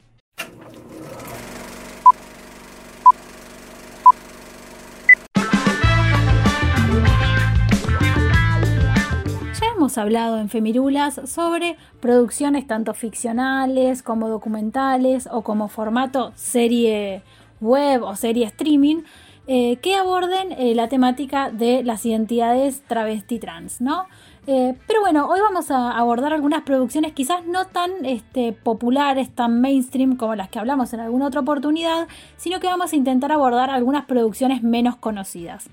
[9.80, 17.22] Hemos hablado en Femirulas sobre producciones tanto ficcionales como documentales o como formato serie
[17.62, 19.04] web o serie streaming
[19.48, 24.08] eh, que aborden eh, la temática de las identidades travesti trans, ¿no?
[24.48, 29.62] Eh, pero bueno, hoy vamos a abordar algunas producciones quizás no tan este, populares, tan
[29.62, 33.70] mainstream como las que hablamos en alguna otra oportunidad, sino que vamos a intentar abordar
[33.70, 35.70] algunas producciones menos conocidas.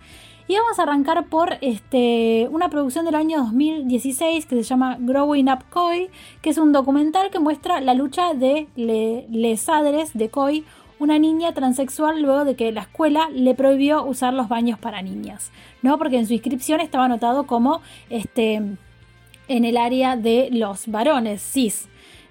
[0.48, 5.50] Y vamos a arrancar por este, una producción del año 2016 que se llama Growing
[5.50, 6.08] Up Koi,
[6.40, 10.64] que es un documental que muestra la lucha de Les Adres de Koi,
[11.00, 15.50] una niña transexual luego de que la escuela le prohibió usar los baños para niñas,
[15.82, 15.98] ¿no?
[15.98, 18.62] Porque en su inscripción estaba anotado como este,
[19.48, 21.88] en el área de los varones, cis.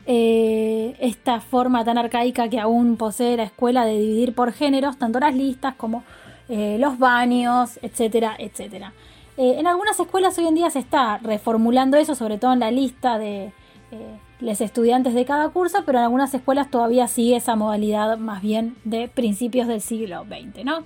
[0.07, 5.19] Eh, esta forma tan arcaica que aún posee la escuela de dividir por géneros, tanto
[5.19, 6.03] las listas como
[6.47, 8.93] eh, los baños, etcétera, etcétera.
[9.37, 12.69] Eh, en algunas escuelas hoy en día se está reformulando eso, sobre todo en la
[12.69, 13.51] lista de
[13.91, 18.43] eh, los estudiantes de cada curso, pero en algunas escuelas todavía sigue esa modalidad más
[18.43, 20.83] bien de principios del siglo XX, ¿no?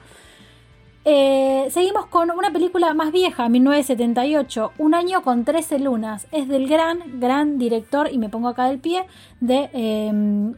[1.72, 6.28] seguimos con una película más vieja, 1978, Un año con 13 lunas.
[6.32, 9.06] Es del gran, gran director, y me pongo acá del pie,
[9.40, 9.70] de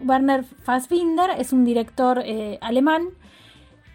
[0.04, 1.30] Werner Fassbinder.
[1.38, 2.22] Es un director
[2.60, 3.12] alemán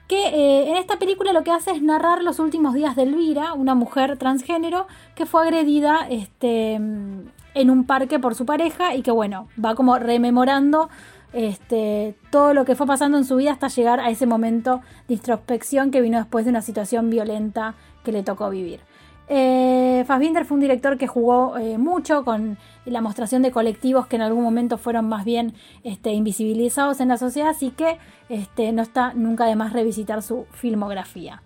[0.09, 3.55] que eh, en esta película lo que hace es narrar los últimos días de Elvira,
[3.55, 9.11] una mujer transgénero que fue agredida este, en un parque por su pareja y que
[9.11, 10.89] bueno, va como rememorando
[11.33, 15.15] este, todo lo que fue pasando en su vida hasta llegar a ese momento de
[15.15, 18.81] introspección que vino después de una situación violenta que le tocó vivir.
[19.29, 24.17] Eh, Fassbinder fue un director que jugó eh, mucho con la mostración de colectivos que
[24.17, 28.83] en algún momento fueron más bien este, invisibilizados en la sociedad, así que este, no
[28.83, 31.43] está nunca de más revisitar su filmografía.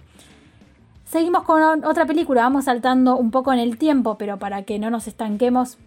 [1.04, 4.90] Seguimos con otra película, vamos saltando un poco en el tiempo, pero para que no
[4.90, 5.78] nos estanquemos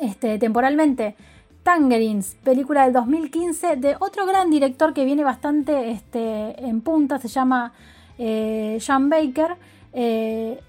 [0.00, 1.16] este, temporalmente.
[1.64, 7.74] Tangerines, película del 2015 de otro gran director que viene bastante en punta, se llama
[8.16, 9.56] eh, Sean Baker.
[9.92, 10.60] Eh,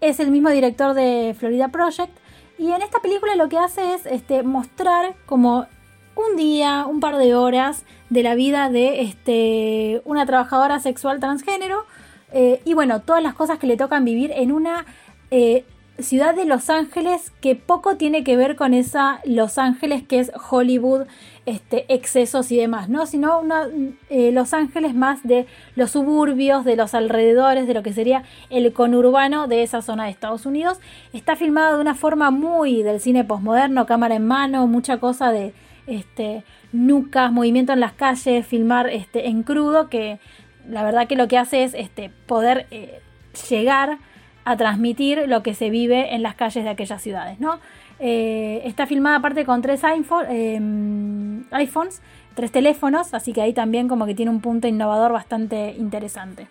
[0.00, 2.12] es el mismo director de Florida Project.
[2.58, 5.66] Y en esta película lo que hace es este, mostrar como
[6.16, 11.84] un día, un par de horas de la vida de este, una trabajadora sexual transgénero.
[12.32, 14.86] Eh, y bueno, todas las cosas que le tocan vivir en una
[15.30, 15.64] eh,
[15.98, 20.30] ciudad de Los Ángeles que poco tiene que ver con esa Los Ángeles que es
[20.50, 21.06] Hollywood,
[21.46, 23.06] este, excesos y demás, ¿no?
[23.06, 23.42] Sino
[24.10, 28.72] eh, Los Ángeles más de los suburbios, de los alrededores, de lo que sería el
[28.72, 30.80] conurbano de esa zona de Estados Unidos.
[31.12, 35.54] Está filmada de una forma muy del cine posmoderno, cámara en mano, mucha cosa de
[35.86, 40.18] este, nucas, movimiento en las calles, filmar este, en crudo, que
[40.68, 43.00] la verdad que lo que hace es este, poder eh,
[43.48, 43.98] llegar
[44.46, 47.58] a transmitir lo que se vive en las calles de aquellas ciudades, ¿no?
[47.98, 49.82] Eh, está filmada aparte con tres
[50.28, 52.00] em, iPhones,
[52.34, 56.46] tres teléfonos, así que ahí también como que tiene un punto innovador bastante interesante.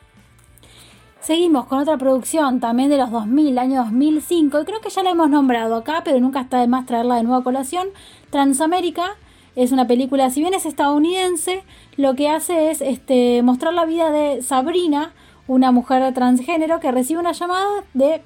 [1.21, 5.11] Seguimos con otra producción también de los 2000, año 2005, y creo que ya la
[5.11, 7.87] hemos nombrado acá, pero nunca está de más traerla de nuevo a colación.
[8.29, 9.15] Transamérica
[9.55, 11.63] es una película, si bien es estadounidense,
[11.95, 15.13] lo que hace es este, mostrar la vida de Sabrina,
[15.47, 18.21] una mujer transgénero que recibe una llamada de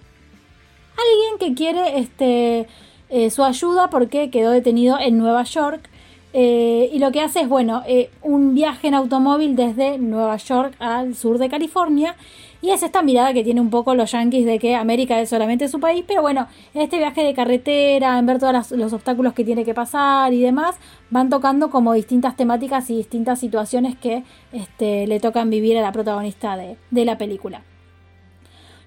[1.00, 2.68] alguien que quiere este,
[3.10, 5.90] eh, su ayuda porque quedó detenido en Nueva York.
[6.32, 10.76] Eh, y lo que hace es, bueno, eh, un viaje en automóvil desde Nueva York
[10.80, 12.16] al sur de California.
[12.62, 15.70] Y es esta mirada que tiene un poco los yankees de que América es solamente
[15.70, 19.46] su país, pero bueno, en este viaje de carretera, en ver todos los obstáculos que
[19.46, 20.76] tiene que pasar y demás,
[21.10, 25.94] van tocando como distintas temáticas y distintas situaciones que este, le tocan vivir a la
[25.94, 27.62] protagonista de, la película.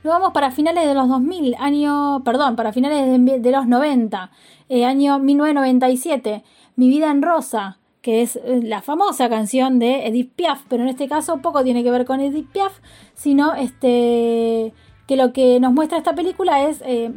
[0.02, 3.06] Luego vamos para finales de los 2000, año, perdón, para finales
[3.42, 4.30] de, los 90,
[4.68, 6.42] eh, año 1997,
[6.76, 10.88] Mi vida en rosa, que es eh, la famosa canción de Edith Piaf, pero en
[10.88, 12.80] este caso poco tiene que ver con Edith Piaf,
[13.14, 14.74] sino este,
[15.06, 17.12] que lo que nos muestra esta película es eh,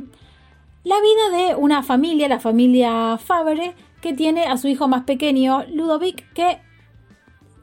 [0.84, 5.66] la vida de una familia, la familia Fabre, que tiene a su hijo más pequeño,
[5.74, 6.60] Ludovic, que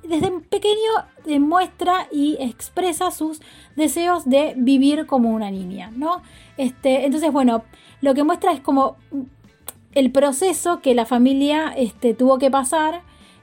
[0.03, 0.91] desde pequeño
[1.25, 3.41] demuestra y expresa sus
[3.77, 6.23] deseos de vivir como una niña, ¿no?
[6.57, 7.63] Este, entonces, bueno,
[8.01, 8.97] lo que muestra es como
[9.95, 13.03] el proceso que la familia este, tuvo que pasar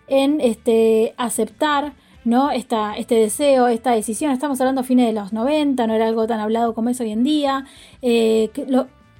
[0.10, 1.93] en este, aceptar
[2.26, 2.51] ¿no?
[2.51, 4.32] Esta, este deseo, esta decisión.
[4.32, 7.12] Estamos hablando a fines de los 90, no era algo tan hablado como es hoy
[7.12, 7.66] en día.
[8.01, 8.49] Eh,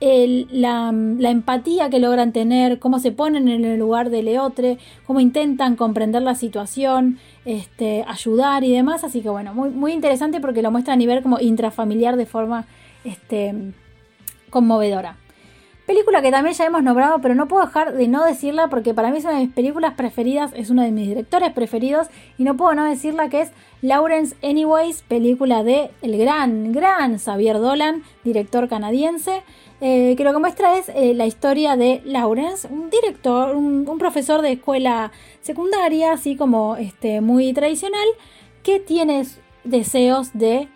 [0.02, 5.76] la, empatía que logran tener, cómo se ponen en el lugar de Leotre, cómo intentan
[5.76, 9.04] comprender la situación, este, ayudar y demás.
[9.04, 12.66] Así que bueno, muy, muy interesante porque lo muestra a nivel como intrafamiliar de forma
[13.04, 13.74] este,
[14.50, 15.18] conmovedora.
[15.90, 19.10] Película que también ya hemos nombrado, pero no puedo dejar de no decirla porque para
[19.10, 22.56] mí es una de mis películas preferidas, es uno de mis directores preferidos y no
[22.56, 28.70] puedo no decirla que es Lawrence Anyways, película de el gran, gran Xavier Dolan, director
[28.70, 29.42] canadiense,
[29.82, 34.44] eh, que lo que muestra es eh, la historia de Lawrence, un director, un, profesor
[34.44, 35.12] de escuela
[35.42, 38.08] secundaria, así como este, muy tradicional,
[38.62, 39.26] que tiene
[39.64, 40.70] deseos de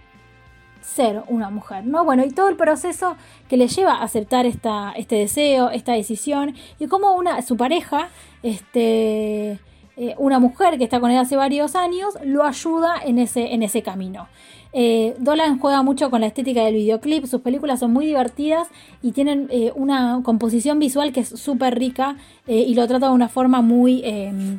[0.83, 2.03] ser una mujer, ¿no?
[2.03, 3.15] Bueno, y todo el proceso
[3.53, 8.09] que le lleva a aceptar esta, este deseo, esta decisión, y cómo una, su pareja,
[8.41, 9.59] este,
[9.95, 13.61] eh, una mujer que está con él hace varios años, lo ayuda en ese, en
[13.61, 14.27] ese camino.
[14.73, 18.69] Eh, Dolan juega mucho con la estética del videoclip, sus películas son muy divertidas
[19.03, 22.15] y tienen eh, una composición visual que es súper rica
[22.47, 24.57] y lo trata de una forma muy em,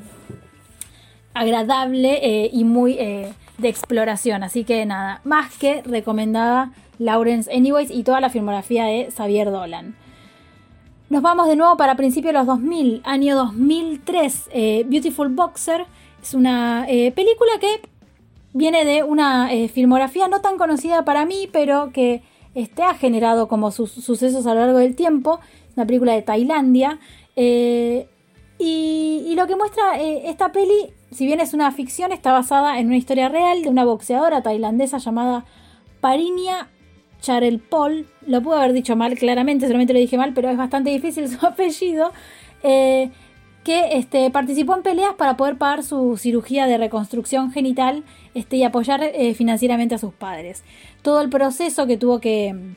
[1.35, 4.45] agradable y muy de exploración.
[4.45, 9.97] Así que nada, más que recomendada Lawrence Anyways y toda la filmografía de Xavier Dolan.
[11.11, 14.51] Nos vamos de nuevo para principios de los 2000, año 2003.
[14.53, 15.87] Eh, Beautiful Boxer
[16.23, 17.83] es una eh, película que
[18.53, 22.23] viene de una eh, filmografía no tan conocida para mí, pero que
[22.55, 25.41] este, ha generado como sus sucesos a lo largo del tiempo.
[25.69, 26.99] Es una película de Tailandia.
[27.37, 28.07] y,
[28.59, 32.97] y, lo que muestra esta peli si bien es una ficción, está basada en una
[32.97, 35.45] historia real de una boxeadora tailandesa llamada
[36.01, 36.69] Parinia
[37.25, 38.07] Charelpol.
[38.27, 41.45] Lo puedo haber dicho mal, claramente, solamente lo dije mal, pero es bastante difícil su
[41.45, 42.13] apellido.
[42.63, 43.11] Eh,
[43.65, 48.05] que este, participó en peleas para poder pagar su cirugía de reconstrucción genital
[48.35, 50.63] este, y apoyar eh, financieramente a sus padres.
[51.01, 52.75] Todo el proceso que tuvo que,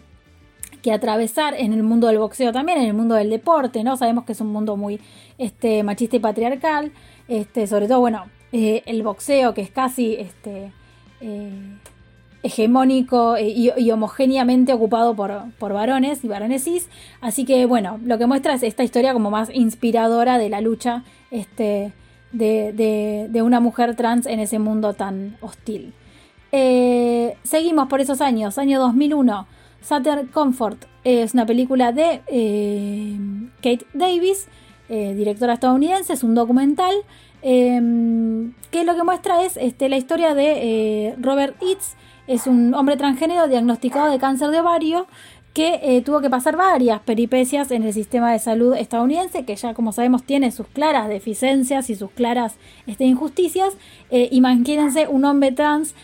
[0.81, 3.97] que, atravesar en el mundo del boxeo también, en el mundo del deporte, ¿no?
[3.97, 5.01] Sabemos que es un mundo muy
[5.37, 6.93] este, machista y patriarcal.
[7.27, 10.71] Este, sobre todo, bueno, eh, el boxeo, que es casi este,
[12.43, 16.87] hegemónico eh, y, homogéneamente ocupado por, varones y varones cis.
[17.21, 21.03] Así que, bueno, lo que muestra es esta historia como más inspiradora de la lucha
[21.31, 21.93] este,
[22.31, 25.93] de, una mujer trans en ese mundo tan hostil.
[26.51, 29.47] seguimos por esos años, año 2001.
[29.81, 32.21] Saturn Comfort es una película de
[33.61, 34.47] Kate Davis
[34.89, 36.95] eh, directora estadounidense, es un documental
[37.41, 41.95] que lo que muestra es este, la historia de eh, Robert Eats,
[42.27, 45.07] es un hombre transgénero diagnosticado de cáncer de ovario
[45.53, 49.73] que eh, tuvo que pasar varias peripecias en el sistema de salud estadounidense, que ya
[49.73, 53.73] como sabemos tiene sus claras deficiencias y sus claras este, injusticias.
[54.11, 55.95] imagínense un hombre trans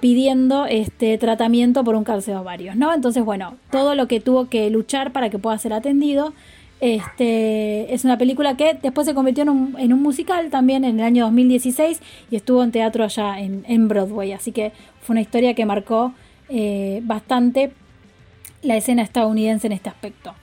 [0.00, 2.94] pidiendo este, tratamiento por un cáncer de ovarios, ¿no?
[2.94, 6.32] Entonces, bueno, todo lo que tuvo que luchar para que pueda ser atendido.
[6.80, 11.24] Este, es una película que después se convirtió en un, musical también en el año
[11.24, 12.00] 2016
[12.30, 14.32] y estuvo en teatro allá en, Broadway.
[14.32, 16.12] Así que fue una historia que marcó
[16.48, 17.72] eh, bastante
[18.62, 20.34] la escena estadounidense en este aspecto.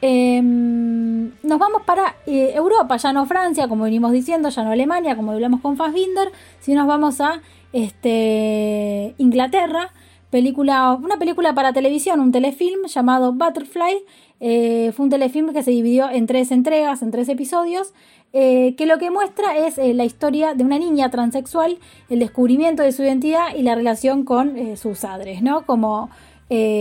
[0.00, 5.16] Em, nos vamos para eh, Europa, ya no Francia, como venimos diciendo, ya no Alemania,
[5.16, 6.30] como hablamos con Fassbinder,
[6.60, 7.40] sino nos vamos a
[7.72, 9.92] este, Inglaterra,
[10.30, 14.04] película, una película para televisión, un telefilm llamado Butterfly,
[14.40, 17.92] eh, fue un telefilm que se dividió en tres entregas, en tres episodios,
[18.32, 22.82] eh, que lo que muestra es eh, la historia de una niña transexual, el descubrimiento
[22.82, 25.64] de su identidad y la relación con sus padres, ¿no?
[25.66, 26.10] Como,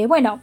[0.08, 0.42] bueno,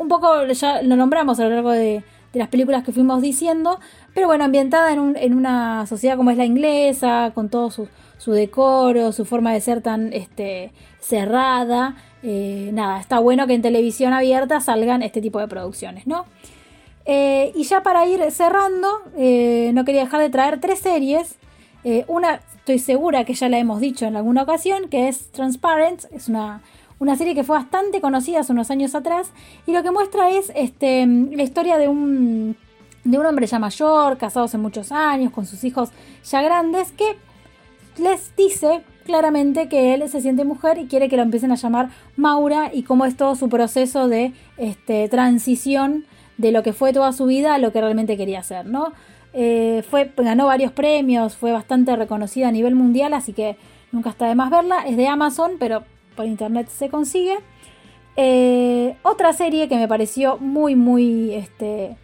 [0.00, 3.80] un poco ya lo nombramos a lo largo de, las películas que fuimos diciendo,
[4.14, 7.88] pero bueno, ambientada en, una sociedad como es la inglesa, con todo su,
[8.32, 11.96] decoro, su forma de ser tan este, cerrada.
[12.22, 16.24] Eh, nada, está bueno que en televisión abierta salgan este tipo de producciones, ¿no?
[17.12, 18.86] Eh, y ya para ir cerrando,
[19.16, 21.34] eh, no quería dejar de traer tres series.
[22.06, 26.04] una, estoy segura que ya la hemos dicho en alguna ocasión, que es Transparent.
[26.12, 26.62] Es una,
[27.00, 29.32] una serie que fue bastante conocida hace unos años atrás.
[29.66, 32.56] Y lo que muestra es este, la historia de un,
[33.02, 35.90] de un hombre ya mayor, casado hace muchos años, con sus hijos
[36.22, 37.16] ya grandes, que
[37.98, 41.88] les dice claramente que él se siente mujer y quiere que lo empiecen a llamar
[42.14, 46.04] Maura y cómo es todo su proceso de este, transición
[46.40, 48.92] de lo que fue toda su vida lo que realmente quería hacer, ¿no?
[49.32, 53.56] Eh, fue, ganó varios premios, fue bastante reconocida a nivel mundial, así que
[53.92, 54.86] nunca está de más verla.
[54.86, 55.84] Es de Amazon, pero
[56.16, 57.36] por internet se consigue.
[58.16, 61.96] Eh, otra serie que me pareció muy, muy este,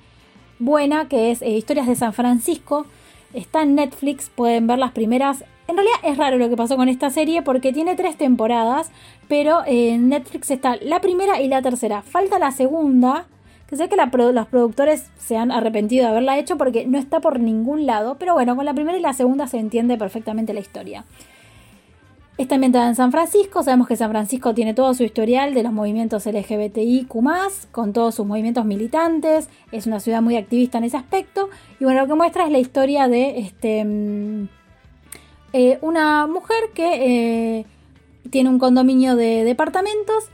[0.59, 2.87] buena, que es eh, Historias de San Francisco.
[3.32, 6.89] Está en Netflix, pueden ver las primeras en realidad es raro lo que pasó con
[6.89, 8.93] esta serie porque tiene tres temporadas,
[9.26, 12.03] pero en Netflix está la primera y la tercera.
[12.03, 13.26] Falta la segunda,
[13.69, 17.41] que sé que los productores se han arrepentido de haberla hecho porque no está por
[17.41, 21.05] ningún lado, pero bueno, con la primera y la segunda se entiende perfectamente la historia.
[22.39, 25.73] Está ambientada en San Francisco, sabemos que San Francisco tiene todo su historial de los
[25.73, 27.11] movimientos LGBTIQ,
[27.73, 31.49] con todos sus movimientos militantes, es una ciudad muy activista en ese aspecto,
[31.81, 34.49] y bueno, lo que muestra es la historia de este mm,
[35.55, 37.67] eh, una mujer que eh,
[38.29, 40.25] tiene un condominio de departamentos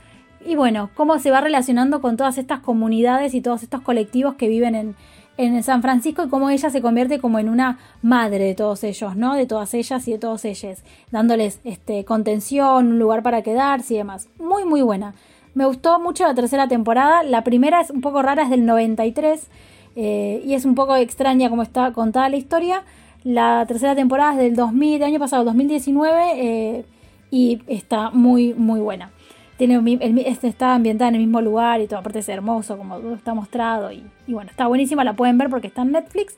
[0.45, 4.47] y bueno, cómo se va relacionando con todas estas comunidades y todos estos colectivos que
[4.47, 4.95] viven
[5.37, 9.15] en, San Francisco y cómo ella se convierte como en una madre de todos ellos,
[9.15, 9.33] ¿no?
[9.33, 13.97] De todas ellas y de todos ellos, dándoles este, contención, un lugar para quedarse y
[13.97, 14.27] demás.
[14.37, 15.15] Muy, muy buena.
[15.55, 17.23] Me gustó mucho la tercera temporada.
[17.23, 19.47] La primera es un poco rara, es del 93
[19.95, 22.83] eh, y es un poco extraña como está contada la historia.
[23.23, 26.85] La tercera temporada es del 2000, del año pasado, 2019, eh,
[27.31, 29.11] y está muy, muy buena.
[29.59, 33.91] Este está ambientada en el mismo lugar y todo, aparte es hermoso como está mostrado
[33.91, 36.35] y, bueno, está buenísima, la pueden ver porque está en Netflix.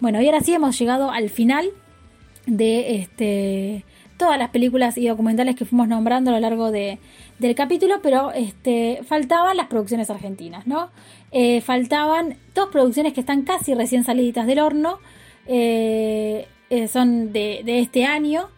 [0.00, 1.70] Bueno, y ahora sí hemos llegado al final
[2.46, 3.84] de este,
[4.16, 6.98] todas las películas y documentales que fuimos nombrando a lo largo de,
[7.38, 10.90] del capítulo, pero este, faltaban las producciones argentinas, ¿no?
[11.32, 14.98] Eh, faltaban dos producciones que están casi recién saliditas del horno,
[15.46, 18.48] eh, eh, son de, este año.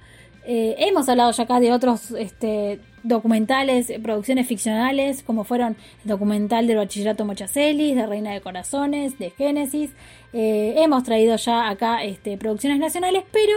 [0.45, 6.77] Hemos hablado ya acá de otros este, documentales, producciones ficcionales, como fueron el documental del
[6.77, 9.91] Bachillerato Mochacelis, de Reina de Corazones, de Génesis.
[10.33, 13.53] hemos traído ya acá este, producciones nacionales, pero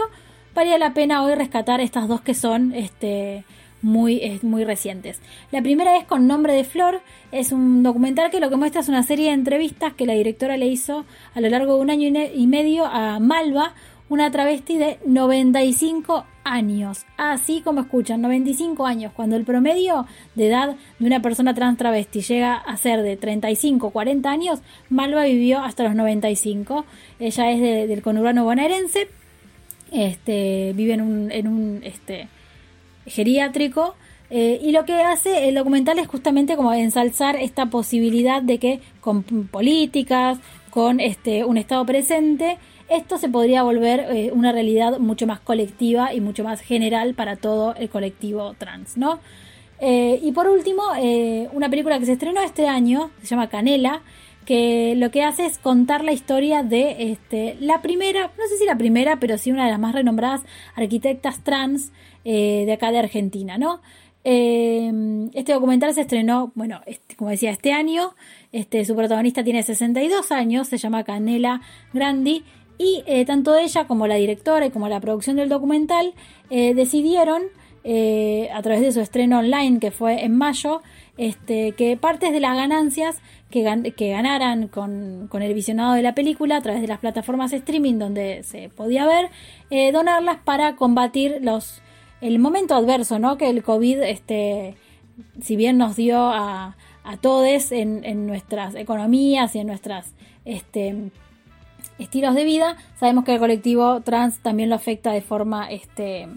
[0.54, 3.44] valía la pena hoy rescatar estas dos que son este,
[3.82, 5.20] muy, muy recientes.
[5.52, 7.00] La primera es con Nombre de Flor,
[7.32, 10.56] es un documental que lo que muestra es una serie de entrevistas que la directora
[10.56, 13.74] le hizo a lo largo de un año y medio a Malva,
[14.08, 17.04] una travesti de 95 años.
[17.16, 19.12] Así como escuchan, 95 años.
[19.14, 23.90] Cuando el promedio de edad de una persona trans travesti llega a ser de 35,
[23.90, 26.84] 40 años, Malva vivió hasta los 95.
[27.18, 29.08] Ella es del conurbano bonaerense.
[29.92, 32.28] Este, vive en un, en un este,
[33.06, 33.94] geriátrico.
[34.30, 38.80] Eh, y lo que hace el documental es justamente como ensalzar esta posibilidad de que
[39.00, 40.38] con políticas,
[40.70, 42.58] con este, un Estado presente,
[42.88, 47.36] esto se podría volver eh, una realidad mucho más colectiva y mucho más general para
[47.36, 49.20] todo el colectivo trans, ¿no?
[49.78, 50.82] Eh, y por último,
[51.52, 54.02] una película que se estrenó este año, se llama Canela,
[54.46, 58.64] que lo que hace es contar la historia de este, la primera, no sé si
[58.64, 60.42] la primera, pero sí una de las más renombradas
[60.76, 61.92] arquitectas trans
[62.24, 63.82] eh, de acá de Argentina, ¿no?
[64.24, 68.14] Eh, este documental se estrenó, bueno, este, como decía, este año.
[68.52, 71.60] Este, su protagonista tiene 62 años, se llama Canela
[71.92, 72.44] Grandi.
[72.78, 76.14] Y eh, tanto ella como la directora y como la producción del documental
[76.50, 77.42] decidieron,
[78.52, 80.82] a través de su estreno online, que fue en mayo,
[81.18, 83.20] este, que partes de las ganancias
[83.50, 88.42] que, ganaran con, el visionado de la película a través de las plataformas streaming donde
[88.42, 89.30] se podía ver,
[89.70, 91.82] eh, donarlas para combatir los
[92.20, 94.74] el momento adverso que el COVID, este,
[95.40, 100.14] si bien nos dio a, a todos en, en, nuestras economías y en nuestras
[100.46, 101.10] este,
[101.98, 106.28] estilos de vida, sabemos que el colectivo trans también lo afecta de forma este,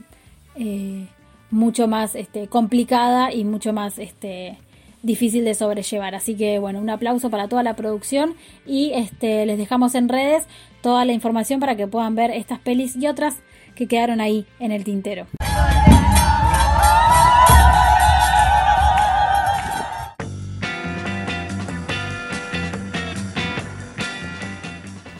[0.55, 1.07] eh,
[1.51, 4.57] mucho más este, complicada y mucho más este,
[5.03, 6.15] difícil de sobrellevar.
[6.15, 8.35] Así que bueno, un aplauso para toda la producción
[8.65, 10.45] y este, les dejamos en redes
[10.81, 13.37] toda la información para que puedan ver estas pelis y otras
[13.75, 15.27] que quedaron ahí en el tintero.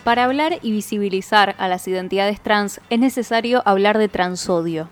[0.10, 4.89] Para hablar y visibilizar a las identidades trans es necesario hablar de transodio.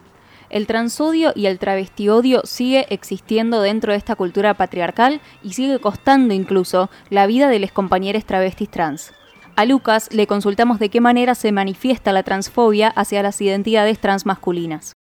[0.52, 6.36] El transodio y el travestiodio sigue existiendo dentro de esta cultura patriarcal y sigue costando
[6.36, 9.12] incluso la vida de los compañeros travestis trans.
[9.56, 14.94] A Lucas le consultamos de qué manera se manifiesta la transfobia hacia las identidades transmasculinas.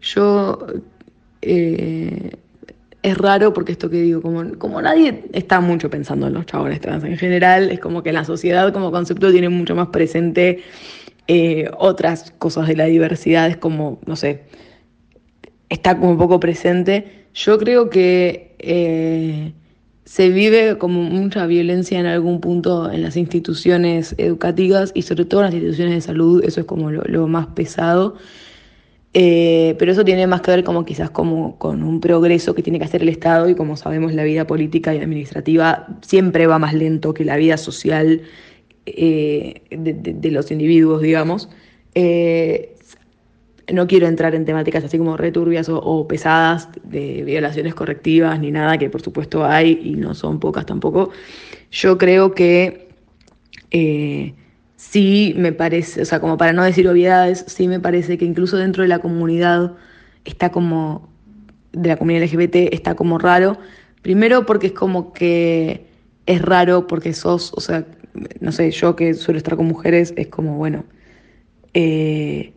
[0.00, 0.58] Yo
[1.40, 2.32] eh,
[3.02, 6.80] es raro porque esto que digo, como, como nadie está mucho pensando en los chabones
[6.80, 10.62] trans en general, es como que la sociedad como concepto tiene mucho más presente
[11.26, 14.44] eh, otras cosas de la diversidad, es como, no sé,
[15.68, 17.26] está como poco presente.
[17.34, 19.52] Yo creo que eh,
[20.04, 25.40] se vive como mucha violencia en algún punto en las instituciones educativas y sobre todo
[25.40, 28.16] en las instituciones de salud, eso es como lo más pesado.
[29.14, 32.78] Eh, pero eso tiene más que ver como quizás como con un progreso que tiene
[32.78, 36.72] que hacer el Estado y como sabemos la vida política y administrativa siempre va más
[36.72, 38.22] lento que la vida social
[38.86, 41.50] eh, de, los individuos, digamos.
[41.94, 42.74] Eh,
[43.70, 48.78] no quiero entrar en temáticas así como returbias o, pesadas de violaciones correctivas ni nada,
[48.78, 51.10] que por supuesto hay y no son pocas tampoco.
[51.70, 52.88] Yo creo que
[54.90, 58.56] sí me parece, o sea, como para no decir obviedades, sí me parece que incluso
[58.56, 59.74] dentro de la comunidad
[60.24, 61.08] está como,
[61.72, 63.58] de la comunidad LGBT está como raro.
[64.02, 65.86] Primero porque es como que
[66.26, 67.86] es raro porque sos, o sea,
[68.40, 70.84] no sé, yo que suelo estar con mujeres, es como, bueno,
[71.74, 72.52] eh,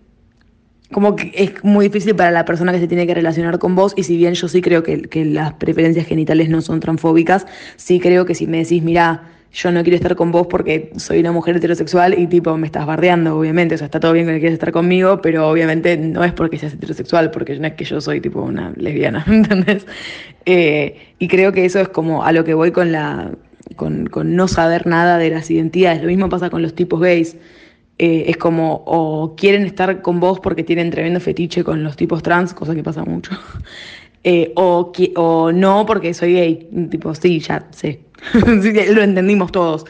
[0.91, 3.93] como que es muy difícil para la persona que se tiene que relacionar con vos
[3.95, 7.45] y si bien yo sí creo que, que las preferencias genitales no son transfóbicas,
[7.76, 11.22] sí creo que si me decís, mira, yo no quiero estar con vos porque soy
[11.22, 14.39] una mujer heterosexual y tipo me estás bardeando, obviamente, o sea, está todo bien que
[14.39, 18.01] quieras estar conmigo, pero obviamente no es porque seas heterosexual, porque no es que yo
[18.01, 19.88] soy tipo una lesbiana, ¿entendés?
[20.45, 23.32] Eh, y creo que eso es como a lo que voy con la
[23.78, 26.01] con, no saber nada de las identidades.
[26.01, 27.38] Lo mismo pasa con los tipos gays.
[27.97, 32.22] Eh, es como o quieren estar con vos porque tienen tremendo fetiche con los tipos
[32.22, 33.32] trans, cosa que pasa mucho.
[34.28, 36.68] Eh, o, o no porque soy gay.
[36.89, 38.05] Tipo, sí, ya sé.
[38.93, 39.86] lo entendimos todos.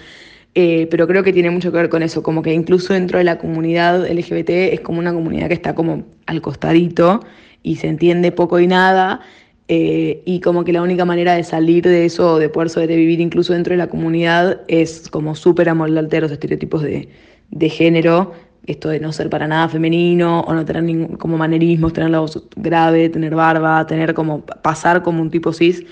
[0.58, 3.26] Eh, pero creo que tiene mucho que ver con eso, como que incluso dentro de
[3.26, 7.20] la comunidad LGBT es como una comunidad que está como al costadito
[7.62, 9.20] y se entiende poco y nada,
[9.68, 13.52] eh, y como que la única manera de salir de eso, de poder sobrevivir incluso
[13.52, 17.10] dentro de la comunidad, es como súper amoldarte a los estereotipos de,
[17.52, 18.32] de género
[18.68, 22.20] esto de no ser para nada femenino o no tener ningún, como manerismos, tener la
[22.20, 25.84] voz grave, tener barba, tener como pasar como un tipo cis.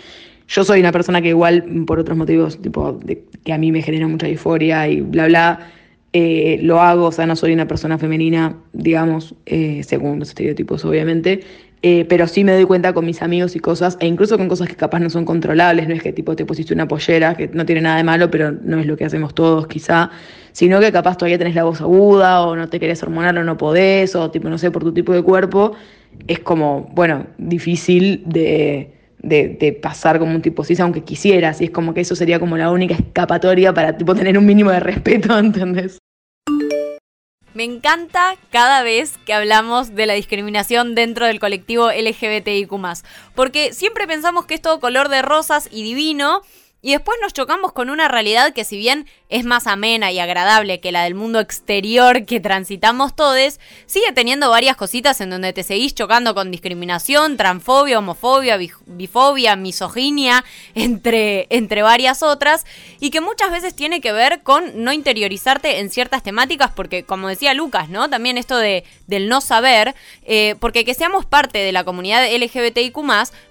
[0.53, 2.99] Yo soy una persona que igual por otros motivos, tipo
[3.43, 5.71] que a mí me genera mucha euforia y bla bla,
[6.13, 10.85] eh, lo hago, o sea, no soy una persona femenina, digamos, eh, según los estereotipos
[10.85, 11.39] obviamente,
[11.81, 14.67] eh, pero sí me doy cuenta con mis amigos y cosas, e incluso con cosas
[14.69, 17.65] que capaz no son controlables, no es que tipo te pusiste una pollera, que no
[17.65, 20.11] tiene nada de malo, pero no es lo que hacemos todos quizá,
[20.51, 23.57] sino que capaz todavía tenés la voz aguda, o no te querés hormonar o no
[23.57, 25.73] podés, o tipo, no sé, por tu tipo de cuerpo,
[26.27, 28.93] es como, bueno, difícil de,
[29.23, 32.57] de, pasar como un tipo cis, aunque quisieras, y es como que eso sería como
[32.57, 35.97] la única escapatoria para tipo tener un mínimo de respeto, ¿entendés?
[37.53, 42.71] Me encanta cada vez que hablamos de la discriminación dentro del colectivo LGBTIQ,
[43.35, 46.41] porque siempre pensamos que es todo color de rosas y divino,
[46.83, 50.81] y después nos chocamos con una realidad que si bien es más amena y agradable
[50.81, 55.63] que la del mundo exterior que transitamos todos, sigue teniendo varias cositas en donde te
[55.63, 60.43] seguís chocando con discriminación, transfobia, homofobia, bifobia, misoginia,
[60.75, 62.65] entre, entre varias otras,
[62.99, 67.29] y que muchas veces tiene que ver con no interiorizarte en ciertas temáticas, porque como
[67.29, 68.09] decía Lucas, ¿no?
[68.09, 72.97] También esto de, del no saber, eh, porque que seamos parte de la comunidad LGBTIQ,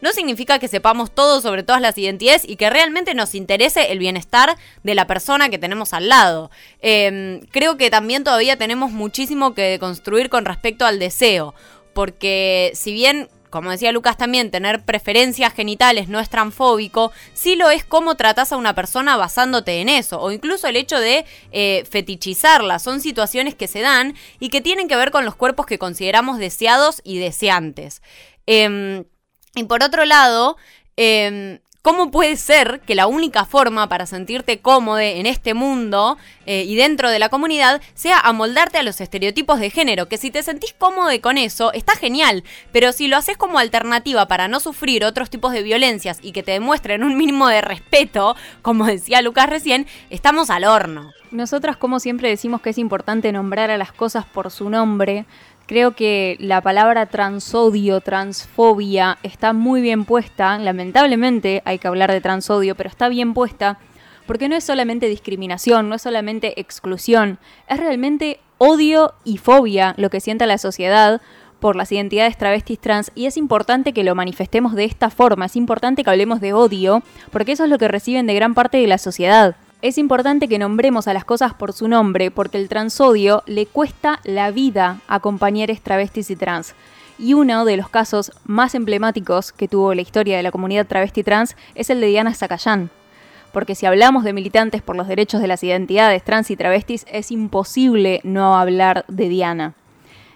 [0.03, 3.93] no significa que sepamos todo sobre todas las identidades y que realmente no nos interese
[3.93, 6.51] el bienestar de la persona que tenemos al lado.
[6.81, 11.55] Em, creo que también todavía tenemos muchísimo que construir con respecto al deseo,
[11.95, 17.69] porque si bien como decía Lucas también, tener preferencias genitales no es transfóbico, sí lo
[17.69, 21.85] es cómo tratas a una persona basándote en eso, o incluso el hecho de eh,
[21.89, 22.79] fetichizarla.
[22.79, 26.39] Son situaciones que se dan y que tienen que ver con los cuerpos que consideramos
[26.39, 28.01] deseados y deseantes.
[28.47, 29.05] Em,
[29.55, 30.57] y por otro lado,
[30.97, 36.17] em, ¿Cómo puede ser que la única forma para sentirte cómodo en este mundo
[36.47, 40.07] eh, y dentro de la comunidad sea amoldarte a los estereotipos de género?
[40.07, 44.29] Que si te sentís cómodo con eso, está genial, pero si lo haces como alternativa
[44.29, 48.37] para no sufrir otros tipos de violencias y que te demuestren un mínimo de respeto,
[48.63, 51.11] como decía Lucas recién, estamos al horno.
[51.33, 55.25] Nosotras, como siempre, decimos que es importante nombrar a las cosas por su nombre
[55.73, 60.59] Creo que la palabra transodio, transfobia, está muy bien puesta.
[60.59, 63.79] Lamentablemente hay que hablar de transodio, pero está bien puesta
[64.27, 70.11] porque no es solamente discriminación, no es solamente exclusión, es realmente odio y fobia lo
[70.11, 71.23] que sienta la sociedad
[71.59, 75.57] por las identidades travestis trans y es importante que lo manifestemos de esta forma, es
[75.57, 78.89] importante que hablemos de odio, porque eso es lo que reciben de gran parte de
[78.89, 79.57] la sociedad.
[79.83, 84.21] Es importante que nombremos a las cosas por su nombre, porque el transodio le cuesta
[84.23, 86.77] la vida a compañeros travestis y trans.
[87.19, 91.25] Y uno de los casos más emblemáticos que tuvo la historia de la comunidad travesti
[91.25, 92.91] trans es el de Diana Zacayán.
[93.53, 97.33] Porque si hablamos de militantes por los derechos de las identidades trans y travestis, es
[97.33, 99.75] imposible no hablar de Diana.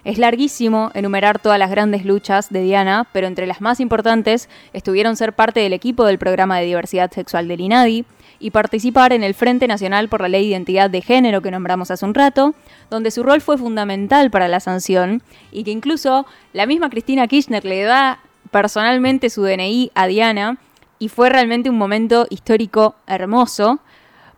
[0.07, 5.17] Es larguísimo enumerar todas las grandes luchas de Diana, pero entre las más importantes estuvieron
[5.17, 8.05] ser parte del equipo del programa de diversidad sexual del INADI
[8.39, 11.91] y participar en el Frente Nacional por la Ley de Identidad de Género que nombramos
[11.91, 12.55] hace un rato,
[12.89, 17.65] donde su rol fue fundamental para la sanción y que incluso la misma Cristina Kirchner
[17.65, 20.57] le da personalmente su DNI a Diana
[20.99, 23.81] y fue realmente un momento histórico hermoso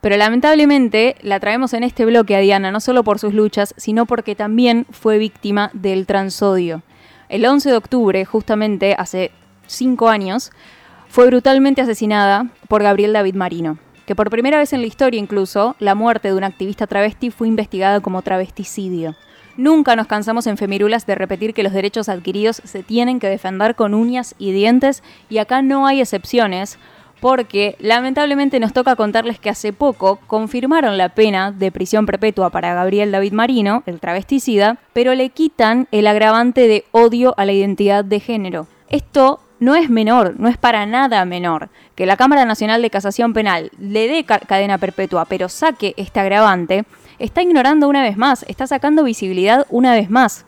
[0.00, 4.06] pero lamentablemente la traemos en este bloque a Diana, no solo por sus luchas, sino
[4.06, 6.82] porque también fue víctima del transodio.
[7.28, 9.30] El 11 de octubre, justamente hace
[9.66, 10.50] cinco años,
[11.08, 15.76] fue brutalmente asesinada por Gabriel David Marino, que por primera vez en la historia incluso,
[15.78, 19.14] la muerte de un activista travesti fue investigada como travesticidio.
[19.56, 23.74] Nunca nos cansamos en Femirulas de repetir que los derechos adquiridos se tienen que defender
[23.74, 26.78] con uñas y dientes y acá no hay excepciones,
[27.20, 32.74] porque lamentablemente nos toca contarles que hace poco confirmaron la pena de prisión perpetua para
[32.74, 38.04] Gabriel David Marino, el travesticida, pero le quitan el agravante de odio a la identidad
[38.04, 38.66] de género.
[38.88, 41.68] Esto no es menor, no es para nada menor.
[41.94, 46.84] Que la Cámara Nacional de Casación Penal le dé cadena perpetua, pero saque este agravante,
[47.18, 50.46] está ignorando una vez más, está sacando visibilidad una vez más.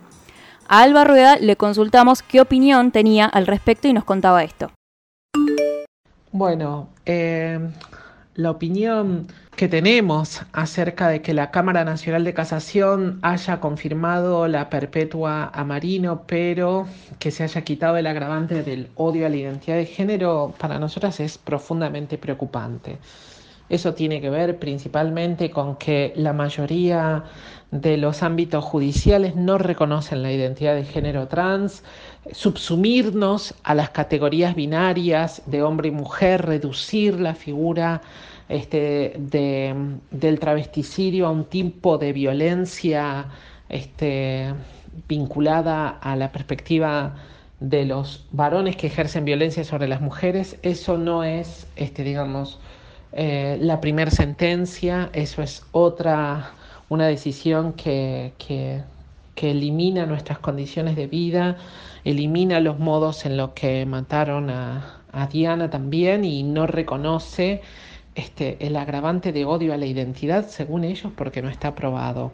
[0.66, 4.72] A Alba Rueda le consultamos qué opinión tenía al respecto y nos contaba esto.
[6.32, 7.60] Bueno, eh,
[8.36, 14.70] la opinión que tenemos acerca de que la Cámara Nacional de Casación haya confirmado la
[14.70, 16.86] perpetua a Marino, pero
[17.18, 21.20] que se haya quitado el agravante del odio a la identidad de género, para nosotras
[21.20, 22.96] es profundamente preocupante.
[23.68, 27.24] Eso tiene que ver principalmente con que la mayoría
[27.70, 31.82] de los ámbitos judiciales no reconocen la identidad de género trans,
[32.30, 38.00] subsumirnos a las categorías binarias de hombre y mujer, reducir la figura
[38.48, 43.26] este, del travesticidio a un tipo de violencia
[43.68, 44.54] este,
[45.08, 47.16] vinculada a la perspectiva
[47.60, 52.58] de los varones que ejercen violencia sobre las mujeres, eso no es, este, digamos,
[53.12, 56.52] eh, la primera sentencia, eso es otra,
[56.88, 61.56] una decisión que, que elimina nuestras condiciones de vida,
[62.04, 64.98] elimina los modos en los que mataron a,
[65.30, 67.60] Diana también y no reconoce
[68.14, 72.32] este, el agravante de odio a la identidad, según ellos, porque no está probado.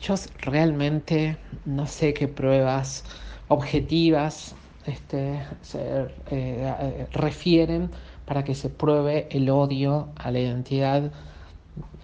[0.00, 3.04] Yo realmente no sé qué pruebas
[3.48, 4.54] objetivas
[4.86, 7.90] este, se eh, refieren
[8.24, 11.10] para que se pruebe el odio a la identidad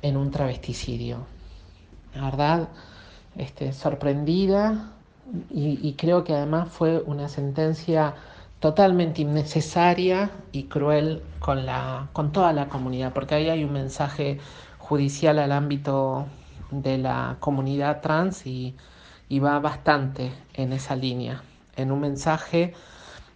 [0.02, 1.26] en un travesticidio.
[2.14, 2.68] La verdad,
[3.36, 4.95] este, sorprendida
[5.50, 8.14] y, creo que además fue una sentencia
[8.60, 14.38] totalmente innecesaria y cruel con, la, con toda la comunidad, porque ahí hay un mensaje
[14.78, 16.26] judicial al ámbito
[16.70, 18.74] de la comunidad trans y,
[19.42, 21.42] va bastante en esa línea,
[21.74, 22.74] en un mensaje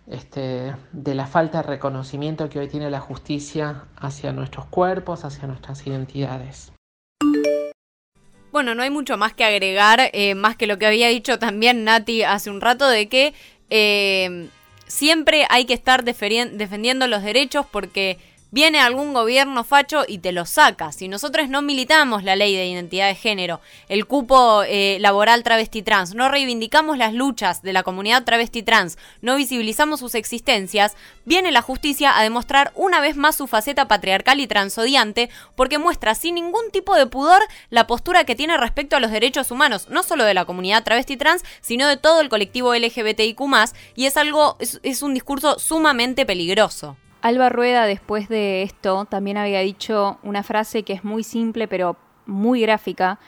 [0.07, 5.49] este, de la falta de reconocimiento que hoy tiene la justicia hacia nuestros cuerpos, hacia
[5.49, 6.73] nuestras identidades.
[8.53, 11.85] Bueno, no hay mucho más que agregar, eh, más que lo que había dicho también
[11.85, 13.33] Nati hace un rato, de que
[13.71, 14.49] eh,
[14.87, 18.19] siempre hay que estar defendiendo los derechos porque
[18.53, 20.91] Viene algún gobierno facho y te lo saca.
[20.91, 25.83] Si nosotros no militamos la ley de identidad de género, el cupo eh, laboral travesti
[25.83, 31.53] trans, no reivindicamos las luchas de la comunidad travesti trans, no visibilizamos sus existencias, viene
[31.53, 36.35] la justicia a demostrar una vez más su faceta patriarcal y transodiante porque muestra sin
[36.35, 40.25] ningún tipo de pudor la postura que tiene respecto a los derechos humanos, no solo
[40.25, 43.41] de la comunidad travesti trans, sino de todo el colectivo LGBTIQ+,
[43.95, 46.97] y es algo, es un discurso sumamente peligroso.
[47.23, 51.97] Alba Rueda después de esto también había dicho una frase que es muy simple pero
[52.25, 53.19] muy gráfica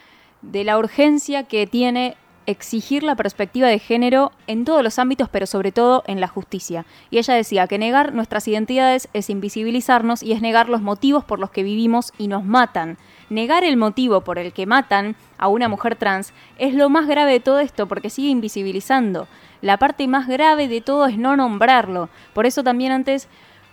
[0.40, 2.16] de la urgencia que tiene
[2.46, 6.84] exigir la perspectiva de género en todos los ámbitos, pero sobre todo en la justicia.
[7.10, 11.38] Y ella decía que negar nuestras identidades es invisibilizarnos y es negar los motivos por
[11.38, 12.98] los que vivimos y nos matan.
[13.30, 17.32] Negar el motivo por el que matan a una mujer trans es lo más grave
[17.32, 19.28] de todo esto porque sigue invisibilizando.
[19.60, 22.08] La parte más grave de todo es no nombrarlo.
[22.34, 23.28] Por eso también antes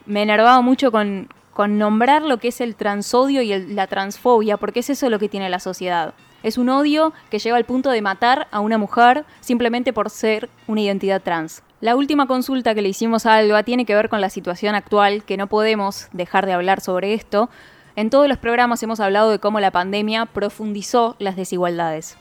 [0.06, 4.80] me enervaba mucho con, con nombrar lo que es el transodio y la transfobia, porque
[4.80, 6.14] es eso lo que tiene la sociedad.
[6.41, 10.50] Es un odio que lleva al punto de matar a una mujer simplemente por ser
[10.68, 11.64] una identidad trans.
[11.82, 15.24] La última consulta que le hicimos a Alba tiene que ver con la situación actual,
[15.24, 17.50] que no podemos dejar de hablar sobre esto.
[17.95, 22.18] En todos los programas hemos hablado de cómo la pandemia profundizó las desigualdades.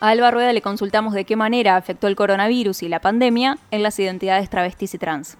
[0.00, 3.82] A Alba Rueda le consultamos de qué manera afectó el coronavirus y la pandemia en
[3.82, 5.38] las identidades travestis y trans.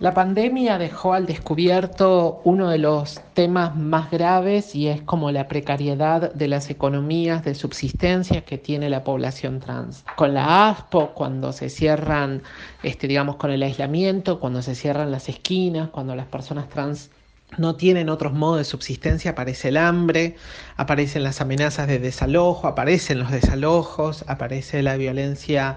[0.00, 5.46] La pandemia dejó al descubierto uno de los temas más graves y es como la
[5.46, 10.06] precariedad de las economías de subsistencia que tiene la población trans.
[10.16, 12.42] Con la ASPO, cuando se cierran,
[12.82, 17.10] este, digamos, con el aislamiento, cuando se cierran las esquinas, cuando las personas trans
[17.58, 20.36] no tienen otros modos de subsistencia, aparece el hambre,
[20.76, 25.76] aparecen las amenazas de desalojo, aparecen los desalojos, aparece la violencia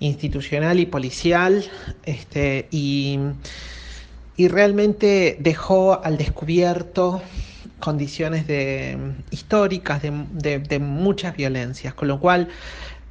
[0.00, 1.64] institucional y policial
[2.04, 3.18] este, y,
[4.36, 7.20] realmente dejó al descubierto
[7.80, 8.96] condiciones de,
[9.32, 12.48] históricas de, muchas violencias, con lo cual,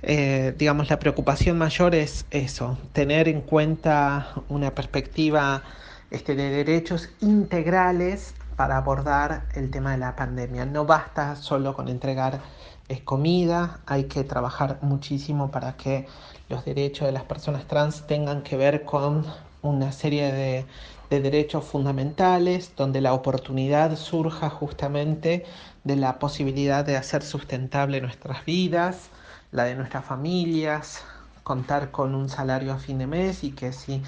[0.03, 5.63] eh, digamos, la preocupación mayor es eso, tener en cuenta una perspectiva
[6.11, 10.65] este, de derechos integrales para abordar el tema de la pandemia.
[10.65, 12.39] No basta solo con entregar
[12.88, 16.07] es comida, hay que trabajar muchísimo para que
[16.50, 19.26] los derechos de las personas trans tengan que ver con
[19.62, 20.66] una serie de,
[21.10, 25.45] derechos fundamentales, donde la oportunidad surja justamente
[25.84, 29.10] de la posibilidad de hacer sustentable nuestras vidas,
[29.52, 31.04] la de nuestras familias,
[31.43, 34.04] contar con un salario a fin de mes y que si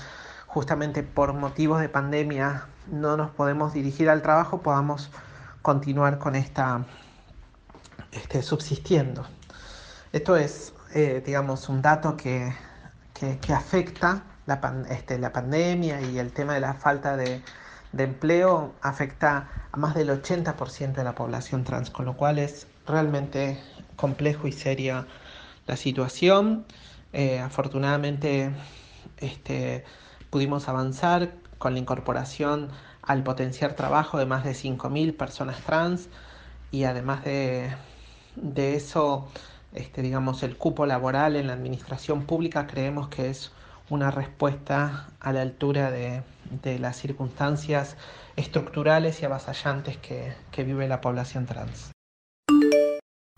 [0.45, 5.09] justamente por motivos de pandemia no nos podemos dirigir al trabajo, podamos
[5.61, 6.85] continuar con esta
[8.11, 9.25] este, subsistiendo.
[10.11, 12.53] Esto es, eh, digamos, un dato que,
[13.53, 14.59] afecta la,
[14.89, 17.41] este, la, pandemia y el tema de la falta de,
[17.97, 23.59] empleo afecta a más del 80% de la población trans, con lo cual es realmente
[23.95, 25.05] complejo y seria
[25.67, 26.65] la situación.
[27.13, 28.51] Eh, afortunadamente
[29.17, 29.83] este,
[30.29, 32.69] pudimos avanzar con la incorporación
[33.01, 36.09] al potenciar trabajo de más de 5.000 personas trans
[36.71, 37.71] y además de,
[38.35, 39.27] de eso,
[39.73, 43.51] este, digamos, el cupo laboral en la administración pública creemos que es
[43.89, 46.21] una respuesta a la altura de,
[46.79, 47.95] las circunstancias
[48.35, 51.91] estructurales y avasallantes que, que vive la población trans.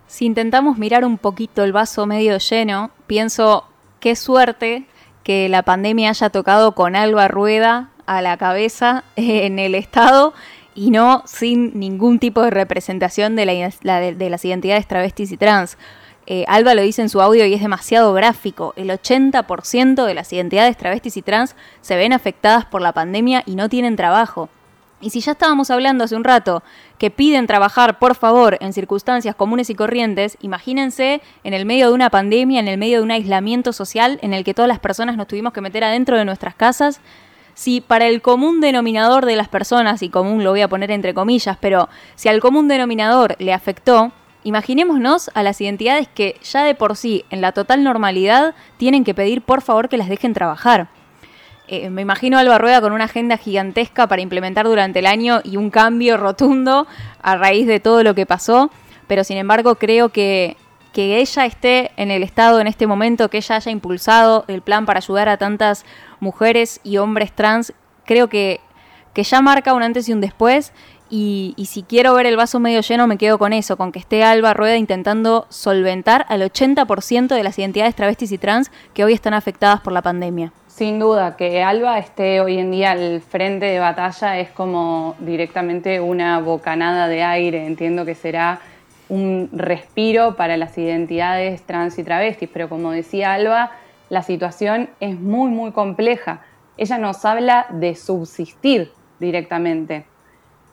[0.07, 3.65] Si intentamos mirar un poquito el vaso medio lleno, pienso
[3.99, 4.85] qué suerte
[5.23, 10.33] que la pandemia haya tocado con Alba Rueda a la cabeza en el Estado
[10.75, 15.77] y no sin ningún tipo de representación de, las identidades travestis y trans.
[16.27, 18.73] Eh, Alba lo dice en su audio y es demasiado gráfico.
[18.75, 23.55] El 80% de las identidades travestis y trans se ven afectadas por la pandemia y
[23.55, 24.49] no tienen trabajo.
[25.01, 26.61] Y si ya estábamos hablando hace un rato
[26.99, 31.93] que piden trabajar, por favor, en circunstancias comunes y corrientes, imagínense en el medio de
[31.93, 35.17] una pandemia, en el medio de un aislamiento social en el que todas las personas
[35.17, 37.01] nos tuvimos que meter adentro de nuestras casas
[37.53, 41.13] si para el común denominador de las personas, y común lo voy a poner entre
[41.13, 44.11] comillas, pero si al común denominador le afectó,
[44.43, 49.13] imaginémonos a las identidades que ya de por sí, en la total normalidad, tienen que
[49.13, 50.89] pedir por favor que las dejen trabajar.
[51.67, 55.41] Eh, me imagino a Alba Rueda con una agenda gigantesca para implementar durante el año
[55.43, 56.87] y un cambio rotundo
[57.21, 58.71] a raíz de todo lo que pasó,
[59.07, 60.57] pero sin embargo creo que
[60.91, 64.85] que ella esté en el Estado en este momento, que ella haya impulsado el plan
[64.85, 65.85] para ayudar a tantas
[66.19, 67.73] mujeres y hombres trans,
[68.05, 68.59] creo que,
[69.13, 70.73] que ya marca un antes y un después.
[71.13, 74.23] Y, si quiero ver el vaso medio lleno, me quedo con eso, con que esté
[74.23, 79.33] Alba Rueda intentando solventar al 80% de las identidades travestis y trans que hoy están
[79.33, 80.53] afectadas por la pandemia.
[80.67, 85.99] Sin duda, que Alba esté hoy en día al frente de batalla es como directamente
[85.99, 87.67] una bocanada de aire.
[87.67, 88.61] Entiendo que será
[89.09, 93.71] un respiro para las identidades trans y travestis, pero como decía Alba,
[94.07, 96.39] la situación es muy, muy compleja.
[96.77, 100.05] Ella nos habla de subsistir directamente.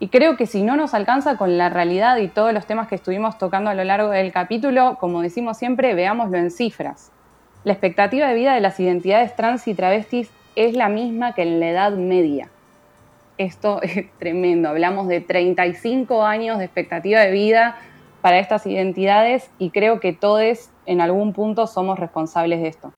[0.01, 2.94] Y creo que si no nos alcanza con la realidad y todos los temas que
[2.94, 7.11] estuvimos tocando a lo largo del capítulo, como decimos siempre, veámoslo en cifras.
[7.64, 11.59] La expectativa de vida de las identidades trans y travestis es la misma que en
[11.59, 12.49] la Edad Media.
[13.38, 14.68] Esto es tremendo.
[14.68, 17.76] Hablamos de 35 años de expectativa de vida
[18.20, 22.92] para estas identidades y creo que todos en algún punto somos responsables de esto.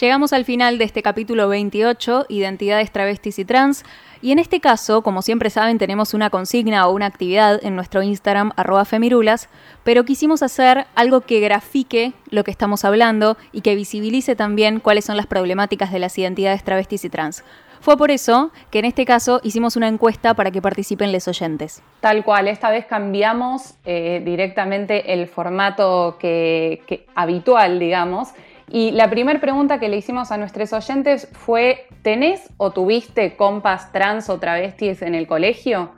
[0.00, 3.84] Llegamos al final de este capítulo 28, Identidades travestis y trans,
[4.22, 8.02] y en este caso, como siempre saben, tenemos una consigna o una actividad en nuestro
[8.02, 9.48] Instagram, arroba femirulas,
[9.82, 15.04] pero quisimos hacer algo que grafique lo que estamos hablando y que visibilice también cuáles
[15.04, 17.42] son las problemáticas de las identidades travestis y trans.
[17.80, 21.82] Fue por eso que en este caso hicimos una encuesta para que participen los oyentes.
[22.00, 28.28] Tal cual, esta vez cambiamos eh, directamente el formato que, habitual, digamos.
[28.70, 33.92] Y la primera pregunta que le hicimos a nuestros oyentes fue, ¿tenés o tuviste compas
[33.92, 35.92] trans o travestis en el colegio?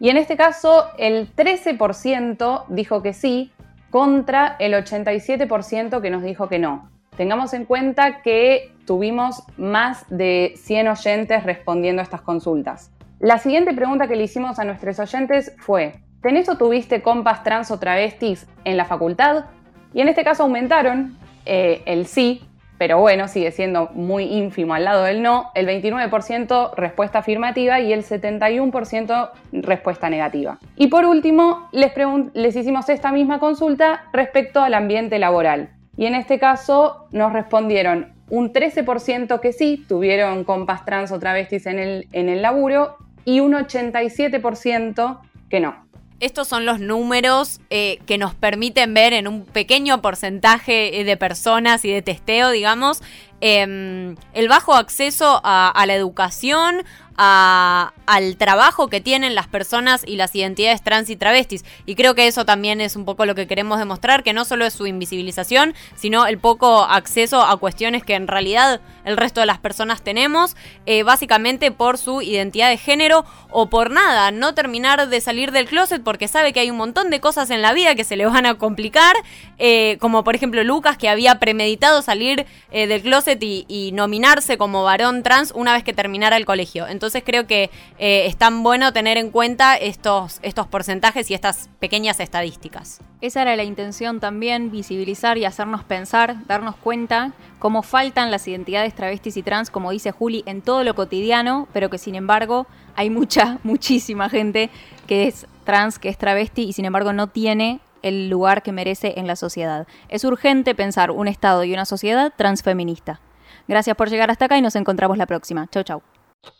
[0.00, 3.52] Y en este caso, el 13% dijo que sí,
[3.90, 6.90] contra el 87% que nos dijo que no.
[7.16, 12.90] Tengamos en cuenta que tuvimos más de 100 oyentes respondiendo a estas consultas.
[13.18, 17.70] La siguiente pregunta que le hicimos a nuestros oyentes fue, ¿tenés o tuviste compas trans
[17.70, 19.44] o travestis en la facultad?
[19.92, 21.19] Y en este caso aumentaron
[21.52, 22.42] eh, el sí,
[22.78, 27.92] pero bueno, sigue siendo muy ínfimo al lado del no, el 29% respuesta afirmativa y
[27.92, 30.60] el 71% respuesta negativa.
[30.76, 35.70] Y por último, les, hicimos esta misma consulta respecto al ambiente laboral.
[35.96, 41.66] Y en este caso nos respondieron un 13% que sí, tuvieron compas trans o travestis
[41.66, 42.94] en el, en el laburo,
[43.24, 45.89] y un 87% que no.
[46.20, 51.84] Estos son los números eh, que nos permiten ver en un pequeño porcentaje de personas
[51.84, 53.02] y de testeo, digamos,
[53.40, 56.84] em, el bajo acceso a la educación,
[57.22, 61.64] al trabajo que tienen las personas y las identidades trans y travestis.
[61.84, 64.64] Y creo que eso también es un poco lo que queremos demostrar, que no solo
[64.64, 69.46] es su invisibilización, sino el poco acceso a cuestiones que en realidad el resto de
[69.46, 75.08] las personas tenemos, eh, básicamente por su identidad de género o por nada, no terminar
[75.08, 77.94] de salir del closet porque sabe que hay un montón de cosas en la vida
[77.94, 79.16] que se le van a complicar,
[79.58, 84.58] eh, como por ejemplo Lucas que había premeditado salir eh, del closet y, y nominarse
[84.58, 86.86] como varón trans una vez que terminara el colegio.
[86.86, 92.20] Entonces, creo que es tan bueno tener en cuenta estos, estos porcentajes y estas pequeñas
[92.20, 93.00] estadísticas.
[93.20, 98.89] Esa era la intención también, visibilizar y hacernos pensar, darnos cuenta cómo faltan las identidades
[98.94, 102.66] travestis y trans, como dice Juli, en todo lo cotidiano, pero que sin embargo
[102.96, 104.70] hay mucha, muchísima gente
[105.06, 109.14] que es trans, que es travesti y sin embargo no tiene el lugar que merece
[109.18, 109.86] en la sociedad.
[110.08, 113.20] Es urgente pensar un Estado y una sociedad transfeminista.
[113.68, 115.68] Gracias por llegar hasta acá y nos encontramos la próxima.
[115.70, 116.02] Chau, chau.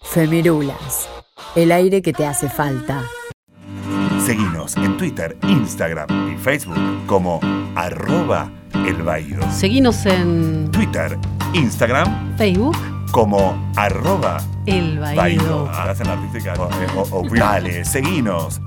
[0.02, 1.08] Femirulas,
[1.54, 3.02] el aire que te hace falta.
[4.20, 7.40] Seguinos en Twitter, Instagram y Facebook como
[7.74, 8.50] arroba
[8.86, 11.18] el Seguinos en Twitter,
[11.54, 12.76] Instagram, Facebook.
[13.12, 18.60] como arroba el Hacen artística o, o, Dale, seguinos